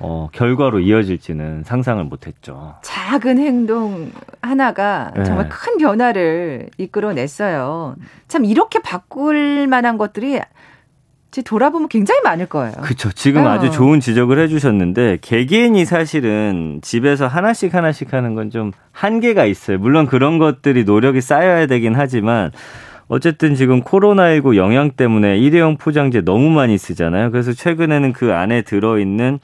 어, 0.03 0.29
결과로 0.31 0.79
이어질지는 0.79 1.63
상상을 1.63 2.03
못했죠. 2.05 2.75
작은 2.81 3.38
행동 3.39 4.12
하나가 4.41 5.12
네. 5.15 5.24
정말 5.24 5.48
큰 5.50 5.77
변화를 5.77 6.70
이끌어냈어요. 6.77 7.96
참 8.27 8.46
이렇게 8.46 8.79
바꿀 8.81 9.67
만한 9.67 9.98
것들이 9.98 10.39
지 11.31 11.43
돌아보면 11.43 11.88
굉장히 11.88 12.20
많을 12.24 12.46
거예요. 12.48 12.74
그렇죠. 12.81 13.10
지금 13.13 13.46
어. 13.46 13.50
아주 13.51 13.72
좋은 13.72 14.01
지적을 14.01 14.38
해주셨는데 14.39 15.20
개개인이 15.22 15.86
사실은 15.86 16.79
집에서 16.81 17.25
하나씩 17.27 17.74
하나씩 17.74 18.13
하는 18.13 18.36
건 18.36 18.50
좀 18.51 18.74
한계가 18.91 19.46
있어요. 19.46 19.77
물론 19.77 20.08
그런 20.08 20.39
것들이 20.39 20.84
노력이 20.84 21.22
쌓여야 21.22 21.67
되긴 21.67 21.96
하지만 21.96 22.51
어쨌든 23.08 23.55
지금 23.55 23.81
코로나19 23.81 24.58
영향 24.58 24.91
때문에 24.91 25.38
일회용 25.38 25.77
포장재 25.77 26.22
너무 26.22 26.50
많이 26.50 26.77
쓰잖아요. 26.77 27.31
그래서 27.31 27.53
최근에는 27.53 28.12
그 28.12 28.34
안에 28.34 28.63
들어있는 28.63 29.39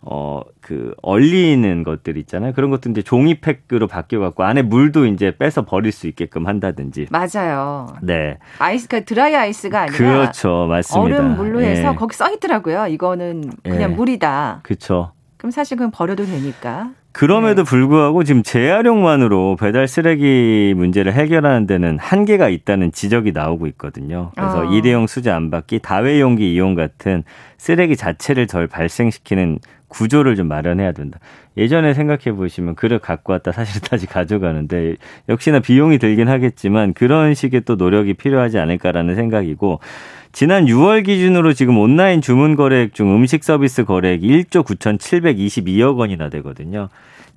어, 0.00 0.42
그, 0.60 0.94
얼리는 1.02 1.82
것들 1.82 2.16
있잖아요. 2.18 2.52
그런 2.52 2.70
것도 2.70 2.90
이제 2.90 3.02
종이팩으로 3.02 3.86
바뀌어갖고 3.86 4.44
안에 4.44 4.62
물도 4.62 5.06
이제 5.06 5.36
빼서 5.36 5.64
버릴 5.64 5.92
수 5.92 6.06
있게끔 6.06 6.46
한다든지. 6.46 7.06
맞아요. 7.10 7.88
네. 8.02 8.38
아이스, 8.58 8.88
그러니까 8.88 9.06
드라이 9.06 9.34
아이스가 9.34 9.82
아니라. 9.82 9.96
그렇죠. 9.96 10.66
맞습니다. 10.68 11.18
얼음 11.18 11.36
물로 11.36 11.60
해서 11.60 11.90
네. 11.90 11.96
거기 11.96 12.14
써 12.14 12.30
있더라고요. 12.32 12.86
이거는 12.88 13.50
그냥 13.62 13.78
네. 13.78 13.86
물이다. 13.88 14.60
그렇죠. 14.62 15.12
그럼 15.36 15.50
사실 15.50 15.76
그건 15.76 15.90
버려도 15.90 16.24
되니까. 16.24 16.90
그럼에도 17.12 17.64
네. 17.64 17.70
불구하고 17.70 18.24
지금 18.24 18.42
재활용만으로 18.42 19.56
배달 19.58 19.88
쓰레기 19.88 20.74
문제를 20.76 21.14
해결하는 21.14 21.66
데는 21.66 21.98
한계가 21.98 22.50
있다는 22.50 22.92
지적이 22.92 23.32
나오고 23.32 23.66
있거든요. 23.68 24.32
그래서 24.36 24.60
어. 24.60 24.64
일회용 24.64 25.06
수제 25.06 25.30
안 25.30 25.50
받기, 25.50 25.78
다회용기 25.78 26.52
이용 26.52 26.74
같은 26.74 27.24
쓰레기 27.56 27.96
자체를 27.96 28.46
덜 28.46 28.66
발생시키는 28.66 29.60
구조를 29.88 30.36
좀 30.36 30.48
마련해야 30.48 30.92
된다. 30.92 31.18
예전에 31.56 31.94
생각해 31.94 32.32
보시면 32.36 32.74
그릇 32.74 33.00
갖고 33.00 33.32
왔다 33.32 33.52
사실 33.52 33.80
다시 33.88 34.06
가져가는데 34.06 34.96
역시나 35.28 35.60
비용이 35.60 35.98
들긴 35.98 36.28
하겠지만 36.28 36.92
그런 36.92 37.34
식의 37.34 37.62
또 37.64 37.76
노력이 37.76 38.14
필요하지 38.14 38.58
않을까라는 38.58 39.14
생각이고 39.14 39.80
지난 40.32 40.66
6월 40.66 41.04
기준으로 41.04 41.54
지금 41.54 41.78
온라인 41.78 42.20
주문 42.20 42.56
거래액 42.56 42.94
중 42.94 43.14
음식 43.14 43.42
서비스 43.42 43.84
거래액 43.84 44.20
1조 44.20 44.64
9,722억 44.64 45.96
원이나 45.96 46.28
되거든요. 46.28 46.88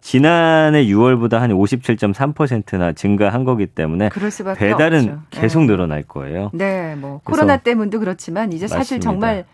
지난해 0.01 0.85
6월보다 0.85 1.39
한 1.39 1.51
57.3%나 1.51 2.93
증가한 2.93 3.43
거기 3.43 3.67
때문에 3.67 4.09
배달은 4.57 4.99
없죠. 4.99 5.21
계속 5.29 5.61
네. 5.61 5.67
늘어날 5.67 6.03
거예요. 6.03 6.51
네, 6.53 6.95
뭐 6.95 7.19
코로나 7.23 7.57
때문도 7.57 7.99
그렇지만 7.99 8.53
이제 8.53 8.67
사실 8.67 8.97
맞습니다. 8.97 9.03
정말 9.03 9.45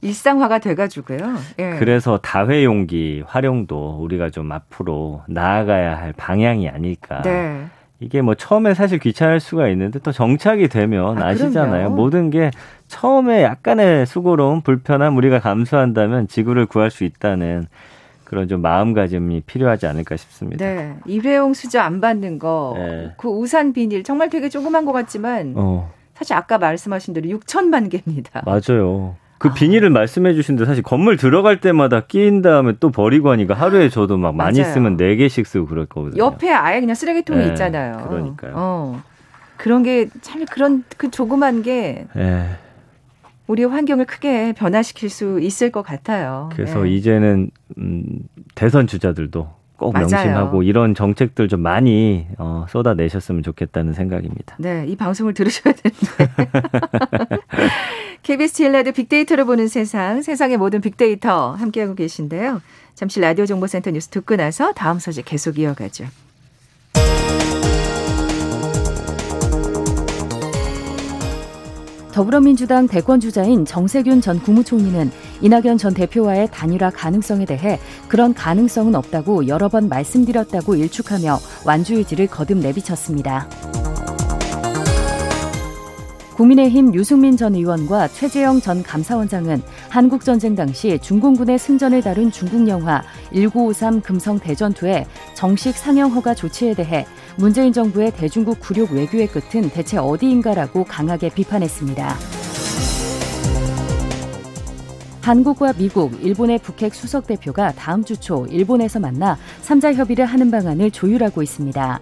일상화가 0.00 0.58
돼가지고요. 0.58 1.18
예. 1.58 1.76
그래서 1.78 2.18
다회용기 2.18 3.24
활용도 3.26 3.98
우리가 4.00 4.30
좀 4.30 4.52
앞으로 4.52 5.22
나아가야 5.28 5.96
할 5.96 6.12
방향이 6.12 6.68
아닐까. 6.68 7.22
네. 7.22 7.66
이게 7.98 8.20
뭐 8.20 8.34
처음에 8.34 8.74
사실 8.74 8.98
귀찮을 8.98 9.40
수가 9.40 9.68
있는데 9.68 9.98
또 10.00 10.12
정착이 10.12 10.68
되면 10.68 11.22
아, 11.22 11.34
시잖아요 11.34 11.88
모든 11.90 12.28
게 12.28 12.50
처음에 12.88 13.42
약간의 13.42 14.04
수고로움, 14.04 14.60
불편함 14.60 15.16
우리가 15.16 15.40
감수한다면 15.40 16.28
지구를 16.28 16.66
구할 16.66 16.90
수 16.90 17.04
있다는 17.04 17.66
그런 18.24 18.48
좀 18.48 18.60
마음가짐이 18.60 19.42
필요하지 19.46 19.86
않을까 19.86 20.16
싶습니다. 20.16 20.64
네. 20.64 20.96
일회용 21.06 21.54
수저 21.54 21.80
안 21.80 22.00
받는 22.00 22.38
거, 22.38 22.74
네. 22.76 23.12
그 23.16 23.28
우산 23.28 23.72
비닐 23.72 24.04
정말 24.04 24.28
되게 24.28 24.48
조그만 24.48 24.84
것 24.84 24.92
같지만 24.92 25.54
어. 25.56 25.90
사실 26.14 26.34
아까 26.34 26.58
말씀하신 26.58 27.14
대로 27.14 27.28
6천만 27.28 27.90
개입니다. 27.90 28.42
맞아요. 28.44 29.16
그 29.38 29.52
비닐을 29.52 29.90
말씀해 29.90 30.34
주신데 30.34 30.64
사실 30.64 30.82
건물 30.82 31.16
들어갈 31.16 31.60
때마다 31.60 32.00
끼인 32.06 32.40
다음에 32.42 32.72
또 32.80 32.90
버리고 32.90 33.30
하니까 33.30 33.54
하루에 33.54 33.88
저도 33.88 34.16
막 34.16 34.34
많이 34.34 34.60
맞아요. 34.60 34.72
쓰면 34.72 34.96
4개씩 34.96 35.44
쓰고 35.44 35.66
그럴 35.66 35.86
거거든요. 35.86 36.22
옆에 36.22 36.50
아예 36.50 36.80
그냥 36.80 36.94
쓰레기통이 36.94 37.40
네, 37.44 37.48
있잖아요. 37.48 38.06
그러니까요. 38.08 38.52
어. 38.56 39.02
그런 39.56 39.82
게 39.82 40.08
참 40.22 40.44
그런 40.50 40.84
그 40.96 41.10
조그만 41.10 41.62
게 41.62 42.06
네. 42.14 42.48
우리 43.46 43.64
환경을 43.64 44.04
크게 44.06 44.52
변화시킬 44.54 45.08
수 45.08 45.38
있을 45.40 45.70
것 45.70 45.82
같아요. 45.82 46.48
그래서 46.52 46.82
네. 46.82 46.90
이제는 46.90 47.50
음, 47.78 48.04
대선 48.54 48.86
주자들도 48.86 49.48
꼭 49.76 49.92
맞아요. 49.92 50.08
명심하고 50.08 50.62
이런 50.62 50.94
정책들 50.94 51.48
좀 51.48 51.60
많이 51.60 52.26
어, 52.38 52.64
쏟아내셨으면 52.68 53.42
좋겠다는 53.42 53.92
생각입니다. 53.92 54.56
네, 54.58 54.84
이 54.88 54.96
방송을 54.96 55.34
들으셔야 55.34 55.74
되는데. 55.74 56.32
KBS 58.26 58.54
제일라디오 58.54 58.92
빅데이터를 58.92 59.44
보는 59.44 59.68
세상, 59.68 60.20
세상의 60.20 60.56
모든 60.56 60.80
빅데이터 60.80 61.52
함께하고 61.52 61.94
계신데요. 61.94 62.60
잠시 62.96 63.20
라디오 63.20 63.46
정보센터 63.46 63.92
뉴스 63.92 64.08
듣고 64.08 64.34
나서 64.34 64.72
다음 64.72 64.98
소식 64.98 65.24
계속 65.24 65.60
이어가죠. 65.60 66.06
더불어민주당 72.12 72.88
대권 72.88 73.20
주자인 73.20 73.64
정세균 73.64 74.20
전 74.20 74.40
국무총리는 74.40 75.08
이낙연 75.40 75.78
전 75.78 75.94
대표와의 75.94 76.48
단일화 76.50 76.90
가능성에 76.90 77.44
대해 77.44 77.78
그런 78.08 78.34
가능성은 78.34 78.96
없다고 78.96 79.46
여러 79.46 79.68
번 79.68 79.88
말씀드렸다고 79.88 80.74
일축하며 80.74 81.38
완주 81.64 81.94
의지를 81.94 82.26
거듭 82.26 82.58
내비쳤습니다. 82.58 83.85
국민의힘 86.36 86.92
유승민 86.92 87.34
전 87.34 87.54
의원과 87.54 88.08
최재형 88.08 88.60
전 88.60 88.82
감사원장은 88.82 89.62
한국전쟁 89.88 90.54
당시 90.54 90.98
중공군의 90.98 91.58
승전을 91.58 92.02
다룬 92.02 92.30
중국 92.30 92.68
영화 92.68 93.02
1953 93.32 94.02
금성 94.02 94.38
대전투의 94.38 95.06
정식 95.34 95.76
상영 95.78 96.12
허가 96.12 96.34
조치에 96.34 96.74
대해 96.74 97.06
문재인 97.38 97.72
정부의 97.72 98.12
대중국 98.12 98.60
굴욕 98.60 98.92
외교의 98.92 99.28
끝은 99.28 99.70
대체 99.70 99.96
어디인가라고 99.96 100.84
강하게 100.84 101.30
비판했습니다. 101.30 102.16
한국과 105.26 105.72
미국, 105.76 106.24
일본의 106.24 106.60
북핵 106.60 106.94
수석 106.94 107.26
대표가 107.26 107.72
다음 107.72 108.04
주 108.04 108.14
초 108.16 108.46
일본에서 108.46 109.00
만나 109.00 109.36
3자 109.64 109.94
협의를 109.94 110.24
하는 110.24 110.52
방안을 110.52 110.92
조율하고 110.92 111.42
있습니다. 111.42 112.00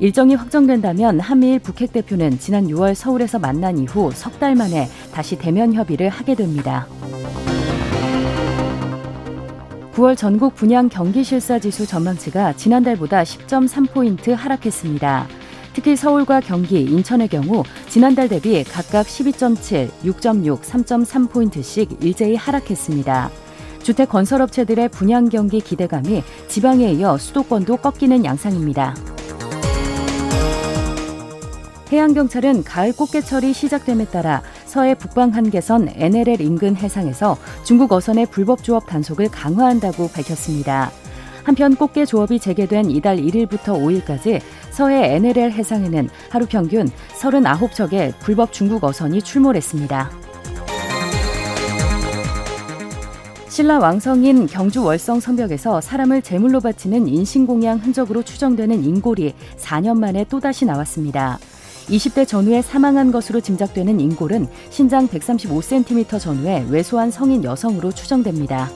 일정이 0.00 0.34
확정된다면 0.34 1.20
한미일 1.20 1.58
북핵 1.58 1.92
대표는 1.92 2.38
지난 2.38 2.66
6월 2.68 2.94
서울에서 2.94 3.38
만난 3.38 3.76
이후 3.76 4.10
석 4.14 4.38
달 4.38 4.54
만에 4.54 4.88
다시 5.12 5.36
대면 5.36 5.74
협의를 5.74 6.08
하게 6.08 6.34
됩니다. 6.34 6.86
9월 9.94 10.16
전국 10.16 10.54
분양 10.54 10.88
경기 10.88 11.22
실사 11.22 11.58
지수 11.58 11.86
전망치가 11.86 12.54
지난달보다 12.54 13.22
10.3포인트 13.22 14.30
하락했습니다. 14.30 15.26
특히 15.74 15.96
서울과 15.96 16.40
경기, 16.40 16.82
인천의 16.82 17.28
경우 17.28 17.62
지난달 17.88 18.28
대비 18.28 18.62
각각 18.64 19.06
12.7, 19.06 19.90
6.6, 20.04 20.60
3.3포인트씩 20.60 22.02
일제히 22.02 22.36
하락했습니다. 22.36 23.30
주택 23.82 24.08
건설업체들의 24.08 24.88
분양 24.90 25.28
경기 25.28 25.60
기대감이 25.60 26.22
지방에 26.48 26.92
이어 26.92 27.18
수도권도 27.18 27.78
꺾이는 27.78 28.24
양상입니다. 28.24 28.94
해양경찰은 31.90 32.64
가을 32.64 32.94
꽃게철이 32.94 33.52
시작됨에 33.52 34.06
따라 34.06 34.42
서해 34.64 34.94
북방 34.94 35.34
한계선 35.34 35.90
NLL 35.94 36.40
인근 36.40 36.74
해상에서 36.74 37.36
중국 37.64 37.92
어선의 37.92 38.26
불법 38.26 38.64
조업 38.64 38.86
단속을 38.86 39.28
강화한다고 39.30 40.08
밝혔습니다. 40.08 40.90
한편 41.44 41.74
꽃게 41.76 42.04
조업이 42.04 42.38
재개된 42.38 42.90
이달 42.90 43.16
1일부터 43.16 43.78
5일까지 43.78 44.40
서해 44.70 45.16
NLL 45.16 45.50
해상에는 45.50 46.08
하루 46.30 46.46
평균 46.46 46.88
39척의 47.20 48.18
불법 48.20 48.52
중국 48.52 48.84
어선이 48.84 49.22
출몰했습니다. 49.22 50.10
신라 53.52 53.80
왕성인 53.80 54.46
경주 54.46 54.82
월성 54.82 55.20
성벽에서 55.20 55.82
사람을 55.82 56.22
제물로 56.22 56.60
바치는 56.60 57.06
인신공양 57.06 57.80
흔적으로 57.80 58.22
추정되는 58.22 58.82
인골이 58.82 59.34
4년 59.58 59.98
만에 59.98 60.24
또다시 60.24 60.64
나왔습니다. 60.64 61.38
20대 61.88 62.26
전후에 62.26 62.62
사망한 62.62 63.12
것으로 63.12 63.40
짐작되는 63.40 64.00
인골은 64.00 64.48
신장 64.70 65.06
135cm 65.06 66.18
전후에 66.18 66.66
왜소한 66.70 67.10
성인 67.10 67.44
여성으로 67.44 67.92
추정됩니다. 67.92 68.70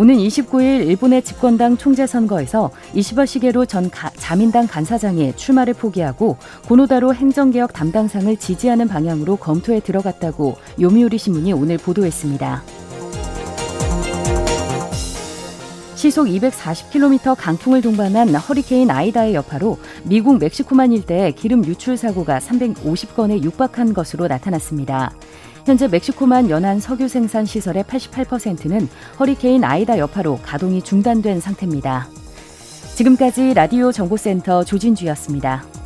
오는 0.00 0.16
29일 0.16 0.86
일본의 0.86 1.22
집권당 1.22 1.76
총재 1.76 2.06
선거에서 2.06 2.70
이시바 2.94 3.26
시게로 3.26 3.66
전 3.66 3.90
가, 3.90 4.08
자민당 4.16 4.66
간사장이 4.66 5.36
출마를 5.36 5.74
포기하고 5.74 6.38
고노다로 6.68 7.12
행정개혁 7.14 7.74
담당상을 7.74 8.34
지지하는 8.38 8.88
방향으로 8.88 9.36
검토에 9.36 9.80
들어갔다고 9.80 10.56
요미우리 10.80 11.18
신문이 11.18 11.52
오늘 11.52 11.76
보도했습니다. 11.76 12.62
시속 15.96 16.28
240km 16.28 17.34
강풍을 17.36 17.82
동반한 17.82 18.34
허리케인 18.34 18.90
아이다의 18.90 19.34
여파로 19.34 19.76
미국 20.04 20.38
멕시코만 20.38 20.92
일대에 20.92 21.32
기름 21.32 21.62
유출 21.66 21.98
사고가 21.98 22.38
350건에 22.38 23.42
육박한 23.42 23.92
것으로 23.92 24.28
나타났습니다. 24.28 25.12
현재 25.64 25.88
멕시코만 25.88 26.50
연안 26.50 26.80
석유 26.80 27.08
생산 27.08 27.44
시설의 27.44 27.84
88%는 27.84 28.88
허리케인 29.18 29.64
아이다 29.64 29.98
여파로 29.98 30.38
가동이 30.42 30.82
중단된 30.82 31.40
상태입니다. 31.40 32.08
지금까지 32.94 33.54
라디오 33.54 33.92
정보센터 33.92 34.64
조진주였습니다. 34.64 35.79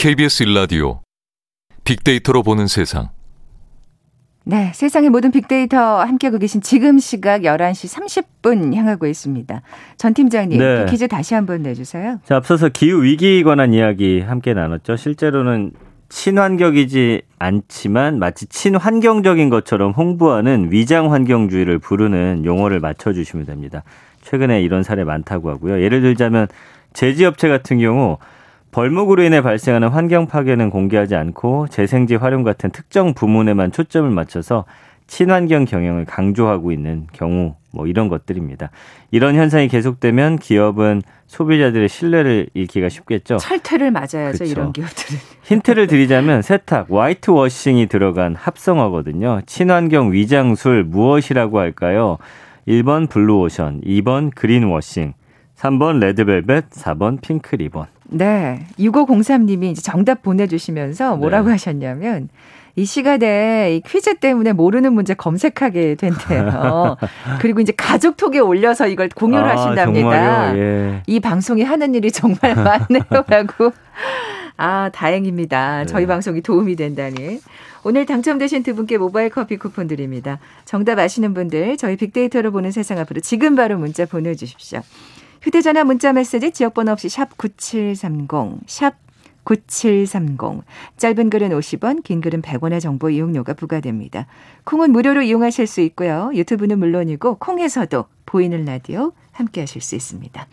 KBS 0.00 0.44
일라디오 0.44 1.02
빅데이터로 1.84 2.42
보는 2.42 2.68
세상. 2.68 3.10
네, 4.44 4.72
세상의 4.74 5.10
모든 5.10 5.30
빅데이터 5.30 6.00
함께하고 6.00 6.38
계신 6.38 6.62
지금 6.62 6.98
시각 6.98 7.42
11시 7.42 8.24
30분 8.42 8.74
향하고 8.74 9.06
있습니다. 9.06 9.60
전 9.98 10.14
팀장님, 10.14 10.58
네. 10.58 10.86
퀴즈 10.88 11.06
다시 11.06 11.34
한번 11.34 11.60
내주세요. 11.60 12.18
자, 12.24 12.36
앞서서 12.36 12.70
기후 12.70 13.02
위기에 13.02 13.42
관한 13.42 13.74
이야기 13.74 14.22
함께 14.22 14.54
나눴죠. 14.54 14.96
실제로는 14.96 15.72
친환경이지 16.08 17.20
않지만 17.38 18.18
마치 18.18 18.46
친환경적인 18.46 19.50
것처럼 19.50 19.92
홍보하는 19.92 20.72
위장 20.72 21.12
환경주의를 21.12 21.78
부르는 21.78 22.46
용어를 22.46 22.80
맞춰주시면 22.80 23.44
됩니다. 23.44 23.82
최근에 24.22 24.62
이런 24.62 24.82
사례 24.82 25.04
많다고 25.04 25.50
하고요. 25.50 25.82
예를 25.82 26.00
들자면 26.00 26.48
제지업체 26.94 27.48
같은 27.50 27.78
경우 27.78 28.16
벌목으로 28.72 29.22
인해 29.22 29.40
발생하는 29.40 29.88
환경 29.88 30.26
파괴는 30.26 30.70
공개하지 30.70 31.16
않고 31.16 31.68
재생지 31.68 32.14
활용 32.14 32.42
같은 32.44 32.70
특정 32.70 33.14
부문에만 33.14 33.72
초점을 33.72 34.08
맞춰서 34.10 34.64
친환경 35.06 35.64
경영을 35.64 36.04
강조하고 36.04 36.70
있는 36.70 37.08
경우 37.12 37.56
뭐 37.72 37.86
이런 37.86 38.08
것들입니다. 38.08 38.70
이런 39.10 39.34
현상이 39.34 39.66
계속되면 39.66 40.38
기업은 40.38 41.02
소비자들의 41.26 41.88
신뢰를 41.88 42.48
잃기가 42.54 42.88
쉽겠죠. 42.88 43.38
철퇴를 43.38 43.90
맞아야죠, 43.90 44.38
그렇죠. 44.38 44.44
이런 44.44 44.72
기업들은. 44.72 45.20
힌트를 45.42 45.86
드리자면 45.88 46.42
세탁, 46.42 46.92
화이트워싱이 46.92 47.86
들어간 47.86 48.36
합성어거든요. 48.36 49.40
친환경 49.46 50.12
위장술 50.12 50.84
무엇이라고 50.84 51.58
할까요? 51.58 52.18
1번 52.68 53.08
블루오션, 53.08 53.80
2번 53.80 54.30
그린워싱, 54.34 55.14
3번 55.56 55.98
레드벨벳, 55.98 56.70
4번 56.70 57.20
핑크 57.20 57.56
리본. 57.56 57.86
네. 58.10 58.66
6503님이 58.78 59.72
이제 59.72 59.82
정답 59.82 60.22
보내주시면서 60.22 61.16
뭐라고 61.16 61.46
네. 61.46 61.52
하셨냐면, 61.52 62.28
이 62.76 62.84
시간에 62.84 63.74
이 63.74 63.80
퀴즈 63.80 64.14
때문에 64.14 64.52
모르는 64.52 64.92
문제 64.92 65.14
검색하게 65.14 65.96
된대요. 65.96 66.96
그리고 67.40 67.60
이제 67.60 67.72
가족톡에 67.76 68.38
올려서 68.38 68.86
이걸 68.86 69.08
공유를 69.08 69.44
아, 69.44 69.56
하신답니다. 69.56 70.56
예. 70.56 71.02
이 71.06 71.20
방송이 71.20 71.62
하는 71.62 71.94
일이 71.94 72.10
정말 72.12 72.54
많네요라고. 72.54 73.72
아, 74.56 74.90
다행입니다. 74.92 75.86
저희 75.86 76.02
네. 76.02 76.06
방송이 76.06 76.42
도움이 76.42 76.76
된다니. 76.76 77.40
오늘 77.82 78.04
당첨되신 78.04 78.62
두 78.62 78.74
분께 78.74 78.98
모바일 78.98 79.30
커피 79.30 79.56
쿠폰 79.56 79.86
드립니다. 79.86 80.38
정답 80.64 80.98
아시는 80.98 81.32
분들 81.34 81.76
저희 81.78 81.96
빅데이터로 81.96 82.52
보는 82.52 82.70
세상 82.70 82.98
앞으로 82.98 83.20
지금 83.20 83.56
바로 83.56 83.78
문자 83.78 84.04
보내주십시오. 84.04 84.80
휴대전화 85.42 85.84
문자 85.84 86.12
메시지 86.12 86.50
지역번호 86.50 86.92
없이 86.92 87.08
샵 87.08 87.36
9730, 87.38 88.60
샵 88.66 88.94
9730. 89.44 90.62
짧은 90.96 91.30
글은 91.30 91.50
50원, 91.50 92.02
긴 92.02 92.20
글은 92.20 92.42
100원의 92.42 92.80
정보 92.80 93.08
이용료가 93.10 93.54
부과됩니다. 93.54 94.26
콩은 94.64 94.92
무료로 94.92 95.22
이용하실 95.22 95.66
수 95.66 95.80
있고요. 95.80 96.30
유튜브는 96.34 96.78
물론이고 96.78 97.36
콩에서도 97.36 98.04
보이는 98.26 98.64
라디오 98.64 99.12
함께 99.32 99.62
하실 99.62 99.80
수 99.80 99.96
있습니다. 99.96 100.46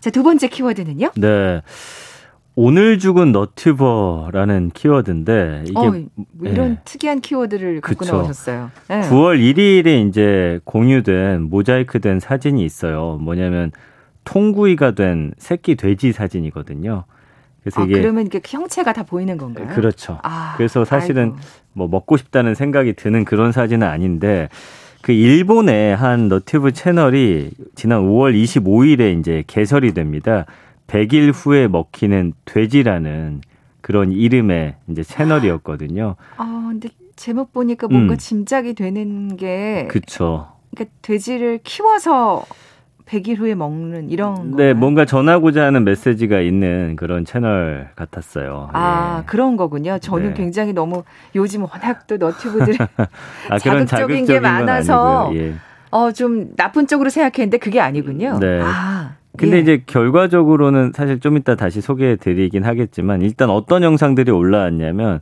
자, 0.00 0.10
두 0.10 0.22
번째 0.22 0.48
키워드는요? 0.48 1.12
네. 1.16 1.62
오늘 2.56 2.98
죽은 3.00 3.32
너튜버라는 3.32 4.70
키워드인데 4.74 5.64
이게 5.66 5.78
어, 5.78 5.90
뭐 5.90 6.48
이런 6.48 6.74
네. 6.74 6.80
특이한 6.84 7.20
키워드를 7.20 7.80
갖고 7.80 7.98
그쵸. 7.98 8.16
나오셨어요. 8.16 8.70
네. 8.88 9.00
9월 9.00 9.40
1일에 9.40 10.08
이제 10.08 10.60
공유된 10.64 11.42
모자이크된 11.42 12.20
사진이 12.20 12.64
있어요. 12.64 13.18
뭐냐면 13.20 13.72
통구이가 14.24 14.92
된 14.92 15.32
새끼 15.38 15.74
돼지 15.76 16.12
사진이거든요. 16.12 17.04
그래서 17.62 17.80
아, 17.80 17.84
이게 17.84 18.00
그러면 18.00 18.26
이게 18.26 18.40
형체가 18.44 18.92
다 18.92 19.02
보이는 19.04 19.38
건가요? 19.38 19.68
그렇죠. 19.74 20.18
아, 20.22 20.54
그래서 20.56 20.84
사실은 20.84 21.24
아이고. 21.24 21.36
뭐 21.72 21.88
먹고 21.88 22.16
싶다는 22.16 22.54
생각이 22.54 22.92
드는 22.94 23.24
그런 23.24 23.52
사진은 23.52 23.86
아닌데 23.86 24.48
그 25.00 25.12
일본의 25.12 25.96
한 25.96 26.28
너튜브 26.28 26.72
채널이 26.72 27.50
지난 27.74 28.02
5월 28.02 28.34
25일에 28.34 29.18
이제 29.18 29.44
개설이 29.46 29.92
됩니다. 29.94 30.46
100일 30.86 31.32
후에 31.34 31.68
먹히는 31.68 32.34
돼지라는 32.44 33.40
그런 33.80 34.12
이름의 34.12 34.76
이제 34.90 35.02
채널이었거든요. 35.02 36.16
아, 36.36 36.66
근데 36.70 36.88
제목 37.16 37.52
보니까 37.52 37.86
뭔가 37.88 38.14
음. 38.14 38.18
짐작이 38.18 38.74
되는 38.74 39.36
게 39.36 39.86
그쵸. 39.90 40.48
그러니까 40.74 40.94
돼지를 41.02 41.60
키워서 41.62 42.44
100일 43.06 43.38
후에 43.38 43.54
먹는 43.54 44.10
이런 44.10 44.52
거. 44.52 44.56
네, 44.56 44.72
뭔가 44.72 45.04
전하고자 45.04 45.64
하는 45.64 45.84
메시지가 45.84 46.40
있는 46.40 46.96
그런 46.96 47.24
채널 47.24 47.90
같았어요. 47.96 48.70
아, 48.72 49.20
예. 49.20 49.26
그런 49.26 49.56
거군요. 49.56 49.98
저는 49.98 50.28
네. 50.28 50.34
굉장히 50.34 50.72
너무 50.72 51.04
요즘 51.34 51.62
워낙 51.62 52.06
또 52.06 52.16
너튜브들이 52.16 52.78
아, 53.50 53.58
자극적인, 53.58 53.86
자극적인 53.86 54.24
게 54.26 54.40
많아서 54.40 55.30
예. 55.34 55.54
어, 55.90 56.12
좀 56.12 56.54
나쁜 56.56 56.86
쪽으로 56.86 57.10
생각했는데 57.10 57.58
그게 57.58 57.80
아니군요. 57.80 58.38
네. 58.40 58.60
아. 58.62 59.16
근데 59.36 59.56
예. 59.56 59.60
이제 59.60 59.82
결과적으로는 59.86 60.92
사실 60.94 61.20
좀 61.20 61.36
이따 61.36 61.56
다시 61.56 61.80
소개해 61.80 62.16
드리긴 62.16 62.64
하겠지만 62.64 63.20
일단 63.20 63.50
어떤 63.50 63.82
영상들이 63.82 64.30
올라왔냐면 64.30 65.20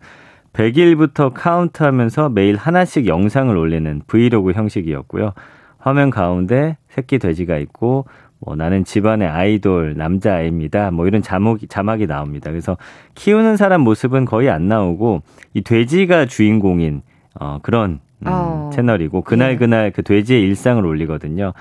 100일부터 0.52 1.32
카운트하면서 1.34 2.28
매일 2.28 2.56
하나씩 2.56 3.06
영상을 3.06 3.56
올리는 3.56 4.02
브이로그 4.06 4.52
형식이었고요. 4.52 5.32
화면 5.78 6.10
가운데 6.10 6.76
새끼 6.92 7.18
돼지가 7.18 7.56
있고 7.58 8.04
뭐 8.38 8.56
나는 8.56 8.84
집안의 8.84 9.28
아이돌 9.28 9.94
남자아이입니다. 9.96 10.90
뭐 10.90 11.06
이런 11.06 11.22
자막이 11.22 11.68
자막이 11.68 12.06
나옵니다. 12.06 12.50
그래서 12.50 12.76
키우는 13.14 13.56
사람 13.56 13.82
모습은 13.82 14.24
거의 14.24 14.50
안 14.50 14.68
나오고 14.68 15.22
이 15.54 15.62
돼지가 15.62 16.26
주인공인 16.26 17.02
어 17.38 17.58
그런 17.62 18.00
음, 18.20 18.26
어. 18.26 18.70
채널이고 18.72 19.22
그날 19.22 19.52
예. 19.52 19.56
그날 19.56 19.90
그 19.90 20.02
돼지의 20.02 20.42
일상을 20.42 20.84
올리거든요. 20.84 21.52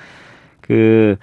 그 0.60 1.16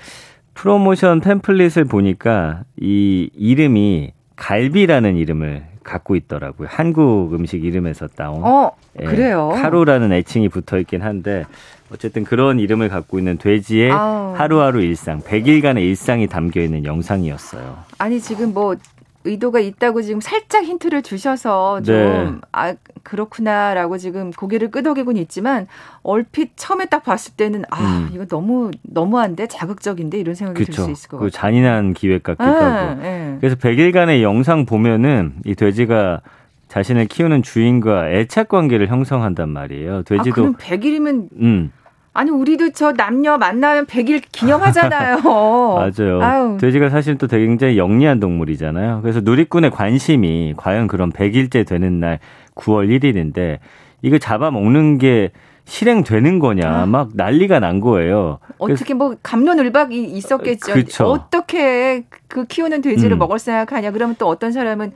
프로모션 0.54 1.20
팸플릿을 1.20 1.88
보니까 1.88 2.62
이 2.80 3.30
이름이 3.34 4.12
갈비라는 4.36 5.16
이름을 5.16 5.64
갖고 5.82 6.16
있더라고요. 6.16 6.68
한국 6.70 7.34
음식 7.34 7.64
이름에서 7.64 8.08
따온. 8.08 8.44
어, 8.44 8.72
예, 9.00 9.04
그래요. 9.04 9.50
카루라는 9.54 10.12
애칭이 10.12 10.48
붙어 10.48 10.78
있긴 10.78 11.02
한데 11.02 11.44
어쨌든 11.92 12.24
그런 12.24 12.58
이름을 12.60 12.88
갖고 12.88 13.18
있는 13.18 13.38
돼지의 13.38 13.90
아우. 13.92 14.34
하루하루 14.36 14.82
일상, 14.82 15.20
100일간의 15.20 15.78
일상이 15.82 16.26
담겨 16.26 16.60
있는 16.60 16.84
영상이었어요. 16.84 17.78
아니 17.98 18.20
지금 18.20 18.52
뭐 18.52 18.76
의도가 19.24 19.60
있다고 19.60 20.00
지금 20.02 20.20
살짝 20.20 20.64
힌트를 20.64 21.02
주셔서 21.02 21.82
좀, 21.82 21.94
네. 21.94 22.32
아, 22.52 22.74
그렇구나라고 23.02 23.98
지금 23.98 24.30
고개를 24.30 24.70
끄덕이곤 24.70 25.16
있지만, 25.18 25.66
얼핏 26.02 26.52
처음에 26.56 26.86
딱 26.86 27.02
봤을 27.02 27.34
때는, 27.34 27.64
아, 27.70 27.80
음. 27.80 28.10
이거 28.14 28.24
너무, 28.26 28.70
너무한데? 28.84 29.48
자극적인데? 29.48 30.18
이런 30.18 30.34
생각이 30.34 30.64
들 30.64 30.72
수 30.72 30.90
있을 30.90 31.08
것 31.10 31.16
같아요. 31.18 31.30
잔인한 31.30 31.92
기획 31.94 32.22
같기도 32.22 32.44
네, 32.44 32.58
하고. 32.58 33.02
네. 33.02 33.36
그래서 33.40 33.56
100일간의 33.56 34.22
영상 34.22 34.64
보면은 34.64 35.34
이 35.44 35.54
돼지가 35.54 36.20
자신을 36.68 37.06
키우는 37.06 37.42
주인과 37.42 38.10
애착 38.10 38.48
관계를 38.48 38.86
형성한단 38.88 39.48
말이에요. 39.50 40.04
돼지도. 40.04 40.30
아, 40.30 40.34
그럼 40.34 40.54
100일이면. 40.54 41.28
음. 41.40 41.72
아니 42.18 42.32
우리도 42.32 42.70
저 42.72 42.92
남녀 42.92 43.38
만나면 43.38 43.86
100일 43.86 44.22
기념하잖아요. 44.32 45.20
맞아요. 45.22 46.20
아유. 46.20 46.58
돼지가 46.60 46.88
사실 46.88 47.16
또 47.16 47.28
굉장히 47.28 47.78
영리한 47.78 48.18
동물이잖아요. 48.18 49.02
그래서 49.02 49.20
누리꾼의 49.20 49.70
관심이 49.70 50.54
과연 50.56 50.88
그런 50.88 51.12
100일째 51.12 51.64
되는 51.64 52.00
날 52.00 52.18
9월 52.56 52.88
1일인데 52.88 53.60
이거 54.02 54.18
잡아먹는 54.18 54.98
게 54.98 55.30
실행되는 55.66 56.40
거냐 56.40 56.68
아. 56.68 56.86
막 56.86 57.10
난리가 57.14 57.60
난 57.60 57.78
거예요. 57.78 58.40
어떻게 58.58 58.94
뭐 58.94 59.14
감론을박이 59.22 60.02
있었겠죠. 60.02 60.72
그쵸. 60.72 61.04
어떻게 61.04 62.02
그 62.26 62.46
키우는 62.46 62.80
돼지를 62.80 63.16
음. 63.16 63.18
먹을 63.18 63.38
생각하냐. 63.38 63.92
그러면 63.92 64.16
또 64.18 64.26
어떤 64.26 64.50
사람은 64.50 64.90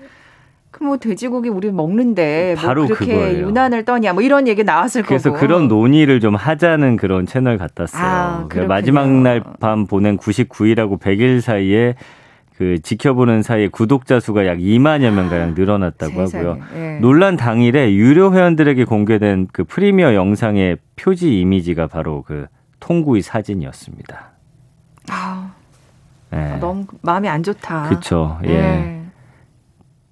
그뭐 0.72 0.96
돼지고기 0.96 1.48
우리 1.48 1.70
먹는데 1.70 2.54
뭐 2.58 2.66
바로 2.66 2.82
뭐 2.86 2.94
그렇게 2.94 3.14
그거예요. 3.14 3.46
유난을 3.46 3.84
떠냐 3.84 4.12
뭐 4.14 4.22
이런 4.22 4.48
얘기 4.48 4.64
나왔을 4.64 5.02
그래서 5.02 5.30
거고. 5.30 5.38
그래서 5.38 5.46
그런 5.46 5.68
논의를 5.68 6.18
좀 6.18 6.34
하자는 6.34 6.96
그런 6.96 7.26
채널 7.26 7.58
같았어요. 7.58 8.02
아, 8.02 8.46
그러니까 8.48 8.74
마지막 8.74 9.08
날 9.08 9.42
밤 9.60 9.86
보낸 9.86 10.16
99일하고 10.16 10.98
100일 10.98 11.40
사이에 11.40 11.94
그 12.56 12.80
지켜보는 12.82 13.42
사이에 13.42 13.68
구독자 13.68 14.18
수가 14.20 14.46
약 14.46 14.58
2만여 14.58 15.10
명 15.12 15.28
가량 15.28 15.54
늘어났다고 15.54 16.26
세상에. 16.26 16.44
하고요. 16.44 16.64
예. 16.76 16.98
논란 17.00 17.36
당일에 17.36 17.92
유료 17.94 18.32
회원들에게 18.32 18.84
공개된 18.84 19.48
그 19.52 19.64
프리미어 19.64 20.14
영상의 20.14 20.78
표지 20.96 21.40
이미지가 21.40 21.86
바로 21.88 22.22
그 22.22 22.46
통구이 22.80 23.20
사진이었습니다. 23.22 24.30
아, 25.10 25.50
네. 26.30 26.56
너무 26.60 26.84
마음이 27.02 27.28
안 27.28 27.42
좋다. 27.42 27.88
그렇죠. 27.88 28.38
예. 28.46 28.50
예. 28.50 29.01